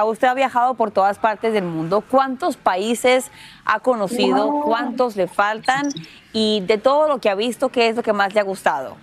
usted 0.05 0.27
ha 0.27 0.33
viajado 0.35 0.75
por 0.75 0.91
todas 0.91 1.17
partes 1.17 1.51
del 1.53 1.63
mundo. 1.63 2.01
¿Cuántos 2.01 2.55
países 2.55 3.31
ha 3.65 3.79
conocido? 3.79 4.61
¿Cuántos 4.63 5.15
le 5.15 5.27
faltan? 5.27 5.89
Y 6.31 6.61
de 6.67 6.77
todo 6.77 7.07
lo 7.07 7.17
que 7.19 7.29
ha 7.29 7.35
visto, 7.35 7.69
¿qué 7.69 7.89
es 7.89 7.95
lo 7.95 8.03
que 8.03 8.13
más 8.13 8.35
le 8.35 8.39
ha 8.39 8.43
gustado? 8.43 8.97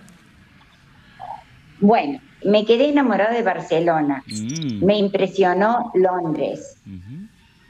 Bueno, 1.81 2.21
me 2.45 2.63
quedé 2.65 2.89
enamorada 2.89 3.33
de 3.33 3.43
Barcelona. 3.43 4.23
Mm. 4.27 4.85
Me 4.85 4.97
impresionó 4.97 5.91
Londres. 5.93 6.77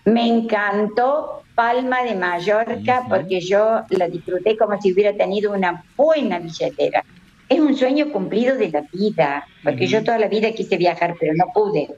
Me 0.05 0.27
encantó 0.27 1.43
Palma 1.55 2.03
de 2.03 2.15
Mallorca 2.15 3.05
porque 3.09 3.41
yo 3.41 3.81
la 3.89 4.07
disfruté 4.07 4.55
como 4.57 4.79
si 4.79 4.93
hubiera 4.93 5.13
tenido 5.17 5.53
una 5.53 5.83
buena 5.97 6.39
billetera. 6.39 7.03
Es 7.49 7.59
un 7.59 7.75
sueño 7.75 8.11
cumplido 8.11 8.55
de 8.55 8.69
la 8.69 8.81
vida, 8.93 9.45
porque 9.63 9.87
yo 9.87 10.03
toda 10.03 10.19
la 10.19 10.27
vida 10.27 10.51
quise 10.51 10.77
viajar, 10.77 11.15
pero 11.19 11.33
no 11.35 11.45
pude. 11.53 11.89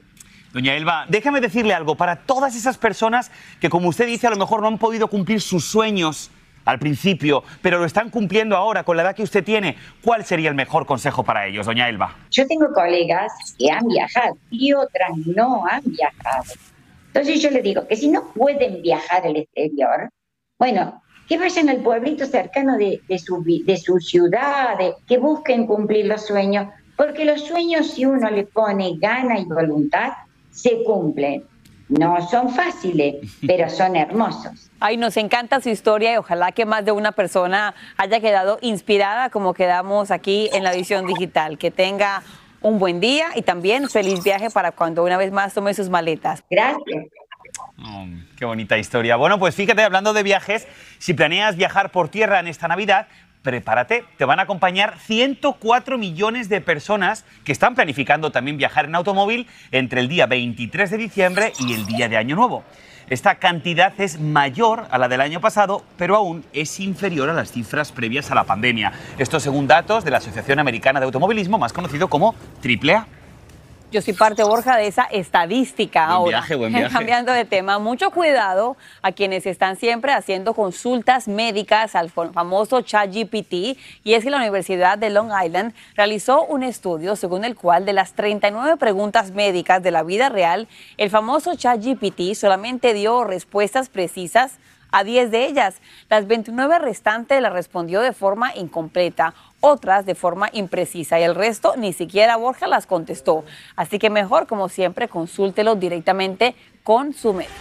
Doña 0.52 0.74
Elba, 0.74 1.06
déjame 1.08 1.40
decirle 1.40 1.74
algo. 1.74 1.94
Para 1.94 2.16
todas 2.16 2.56
esas 2.56 2.78
personas 2.78 3.30
que, 3.60 3.68
como 3.68 3.88
usted 3.88 4.06
dice, 4.06 4.26
a 4.26 4.30
lo 4.30 4.36
mejor 4.36 4.62
no 4.62 4.68
han 4.68 4.78
podido 4.78 5.08
cumplir 5.08 5.40
sus 5.40 5.64
sueños 5.64 6.30
al 6.64 6.78
principio, 6.78 7.42
pero 7.60 7.78
lo 7.78 7.84
están 7.84 8.10
cumpliendo 8.10 8.56
ahora 8.56 8.84
con 8.84 8.96
la 8.96 9.02
edad 9.02 9.16
que 9.16 9.22
usted 9.22 9.44
tiene, 9.44 9.76
¿cuál 10.02 10.24
sería 10.24 10.48
el 10.48 10.54
mejor 10.54 10.86
consejo 10.86 11.24
para 11.24 11.46
ellos, 11.46 11.66
doña 11.66 11.88
Elba? 11.88 12.16
Yo 12.30 12.46
tengo 12.46 12.72
colegas 12.72 13.32
que 13.58 13.70
han 13.70 13.86
viajado 13.88 14.36
y 14.50 14.72
otras 14.72 15.10
no 15.26 15.64
han 15.66 15.82
viajado. 15.84 16.52
Entonces 17.08 17.42
yo 17.42 17.50
les 17.50 17.62
digo 17.62 17.86
que 17.86 17.96
si 17.96 18.08
no 18.08 18.32
pueden 18.32 18.80
viajar 18.80 19.26
al 19.26 19.36
exterior, 19.36 20.08
bueno, 20.58 21.02
que 21.32 21.38
vayan 21.38 21.70
al 21.70 21.78
pueblito 21.78 22.26
cercano 22.26 22.76
de, 22.76 23.00
su, 23.18 23.42
de 23.42 23.76
su 23.78 23.98
ciudad, 24.00 24.76
que 25.08 25.16
busquen 25.16 25.66
cumplir 25.66 26.04
los 26.04 26.26
sueños, 26.26 26.68
porque 26.94 27.24
los 27.24 27.40
sueños 27.46 27.92
si 27.92 28.04
uno 28.04 28.28
le 28.28 28.44
pone 28.44 28.98
gana 28.98 29.38
y 29.38 29.46
voluntad, 29.46 30.12
se 30.50 30.84
cumplen. 30.84 31.42
No 31.88 32.20
son 32.28 32.50
fáciles, 32.50 33.14
pero 33.46 33.70
son 33.70 33.96
hermosos. 33.96 34.70
Ay, 34.78 34.98
nos 34.98 35.16
encanta 35.16 35.62
su 35.62 35.70
historia 35.70 36.12
y 36.12 36.16
ojalá 36.18 36.52
que 36.52 36.66
más 36.66 36.84
de 36.84 36.92
una 36.92 37.12
persona 37.12 37.74
haya 37.96 38.20
quedado 38.20 38.58
inspirada 38.60 39.30
como 39.30 39.54
quedamos 39.54 40.10
aquí 40.10 40.50
en 40.52 40.64
la 40.64 40.74
edición 40.74 41.06
digital. 41.06 41.56
Que 41.56 41.70
tenga 41.70 42.22
un 42.60 42.78
buen 42.78 43.00
día 43.00 43.28
y 43.34 43.40
también 43.40 43.88
feliz 43.88 44.22
viaje 44.22 44.50
para 44.50 44.72
cuando 44.72 45.02
una 45.02 45.16
vez 45.16 45.32
más 45.32 45.54
tome 45.54 45.72
sus 45.72 45.88
maletas. 45.88 46.44
Gracias. 46.50 47.06
Oh, 47.78 48.06
qué 48.36 48.44
bonita 48.44 48.78
historia. 48.78 49.16
Bueno, 49.16 49.38
pues 49.38 49.54
fíjate, 49.54 49.82
hablando 49.82 50.12
de 50.12 50.22
viajes, 50.22 50.66
si 50.98 51.14
planeas 51.14 51.56
viajar 51.56 51.90
por 51.90 52.08
tierra 52.08 52.40
en 52.40 52.46
esta 52.46 52.68
Navidad, 52.68 53.08
prepárate, 53.42 54.04
te 54.16 54.24
van 54.24 54.38
a 54.38 54.42
acompañar 54.42 54.98
104 54.98 55.98
millones 55.98 56.48
de 56.48 56.60
personas 56.60 57.24
que 57.44 57.52
están 57.52 57.74
planificando 57.74 58.30
también 58.30 58.56
viajar 58.56 58.86
en 58.86 58.94
automóvil 58.94 59.48
entre 59.70 60.00
el 60.00 60.08
día 60.08 60.26
23 60.26 60.90
de 60.90 60.96
diciembre 60.96 61.52
y 61.58 61.72
el 61.74 61.86
día 61.86 62.08
de 62.08 62.16
Año 62.16 62.36
Nuevo. 62.36 62.64
Esta 63.10 63.34
cantidad 63.34 63.92
es 64.00 64.20
mayor 64.20 64.86
a 64.90 64.96
la 64.96 65.08
del 65.08 65.20
año 65.20 65.40
pasado, 65.40 65.84
pero 65.98 66.16
aún 66.16 66.44
es 66.52 66.80
inferior 66.80 67.28
a 67.28 67.34
las 67.34 67.50
cifras 67.50 67.92
previas 67.92 68.30
a 68.30 68.34
la 68.34 68.44
pandemia. 68.44 68.92
Esto 69.18 69.40
según 69.40 69.66
datos 69.66 70.04
de 70.04 70.12
la 70.12 70.18
Asociación 70.18 70.60
Americana 70.60 71.00
de 71.00 71.06
Automovilismo, 71.06 71.58
más 71.58 71.72
conocido 71.72 72.08
como 72.08 72.34
AAA. 72.64 73.06
Yo 73.92 74.00
soy 74.00 74.14
parte, 74.14 74.42
Borja, 74.42 74.78
de 74.78 74.86
esa 74.86 75.02
estadística 75.02 76.06
buen 76.06 76.12
ahora. 76.12 76.38
Viaje, 76.38 76.54
buen 76.54 76.72
viaje. 76.74 76.94
Cambiando 76.94 77.30
de 77.30 77.44
tema, 77.44 77.78
mucho 77.78 78.10
cuidado 78.10 78.78
a 79.02 79.12
quienes 79.12 79.44
están 79.44 79.76
siempre 79.76 80.12
haciendo 80.12 80.54
consultas 80.54 81.28
médicas 81.28 81.94
al 81.94 82.08
famoso 82.08 82.80
ChatGPT. 82.80 83.76
Y 84.02 84.14
es 84.14 84.24
que 84.24 84.30
la 84.30 84.38
Universidad 84.38 84.96
de 84.96 85.10
Long 85.10 85.30
Island 85.44 85.74
realizó 85.94 86.42
un 86.46 86.62
estudio 86.62 87.16
según 87.16 87.44
el 87.44 87.54
cual 87.54 87.84
de 87.84 87.92
las 87.92 88.14
39 88.14 88.78
preguntas 88.78 89.32
médicas 89.32 89.82
de 89.82 89.90
la 89.90 90.02
vida 90.02 90.30
real, 90.30 90.68
el 90.96 91.10
famoso 91.10 91.54
ChatGPT 91.54 92.32
solamente 92.34 92.94
dio 92.94 93.24
respuestas 93.24 93.90
precisas 93.90 94.56
a 94.90 95.04
10 95.04 95.30
de 95.30 95.46
ellas. 95.46 95.76
Las 96.08 96.26
29 96.26 96.78
restantes 96.78 97.42
las 97.42 97.52
respondió 97.52 98.00
de 98.00 98.12
forma 98.12 98.54
incompleta, 98.54 99.34
otras 99.62 100.04
de 100.04 100.14
forma 100.14 100.50
imprecisa 100.52 101.18
y 101.18 101.22
el 101.22 101.34
resto 101.34 101.74
ni 101.78 101.94
siquiera 101.94 102.36
Borja 102.36 102.66
las 102.66 102.86
contestó. 102.86 103.44
Así 103.76 103.98
que 103.98 104.10
mejor, 104.10 104.46
como 104.46 104.68
siempre, 104.68 105.08
consúltelo 105.08 105.76
directamente 105.76 106.54
con 106.82 107.14
su 107.14 107.32
médico. 107.32 107.54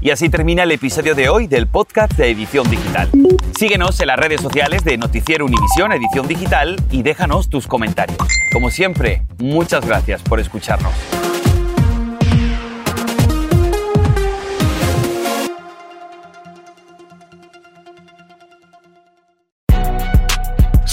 Y 0.00 0.10
así 0.10 0.28
termina 0.28 0.62
el 0.62 0.70
episodio 0.70 1.16
de 1.16 1.28
hoy 1.28 1.48
del 1.48 1.66
podcast 1.66 2.12
de 2.12 2.30
Edición 2.30 2.70
Digital. 2.70 3.10
Síguenos 3.58 3.98
en 4.00 4.06
las 4.06 4.16
redes 4.16 4.40
sociales 4.40 4.84
de 4.84 4.96
Noticiero 4.96 5.44
Univisión 5.44 5.90
Edición 5.90 6.28
Digital 6.28 6.76
y 6.92 7.02
déjanos 7.02 7.48
tus 7.48 7.66
comentarios. 7.66 8.18
Como 8.52 8.70
siempre, 8.70 9.22
muchas 9.38 9.84
gracias 9.84 10.22
por 10.22 10.38
escucharnos. 10.38 10.92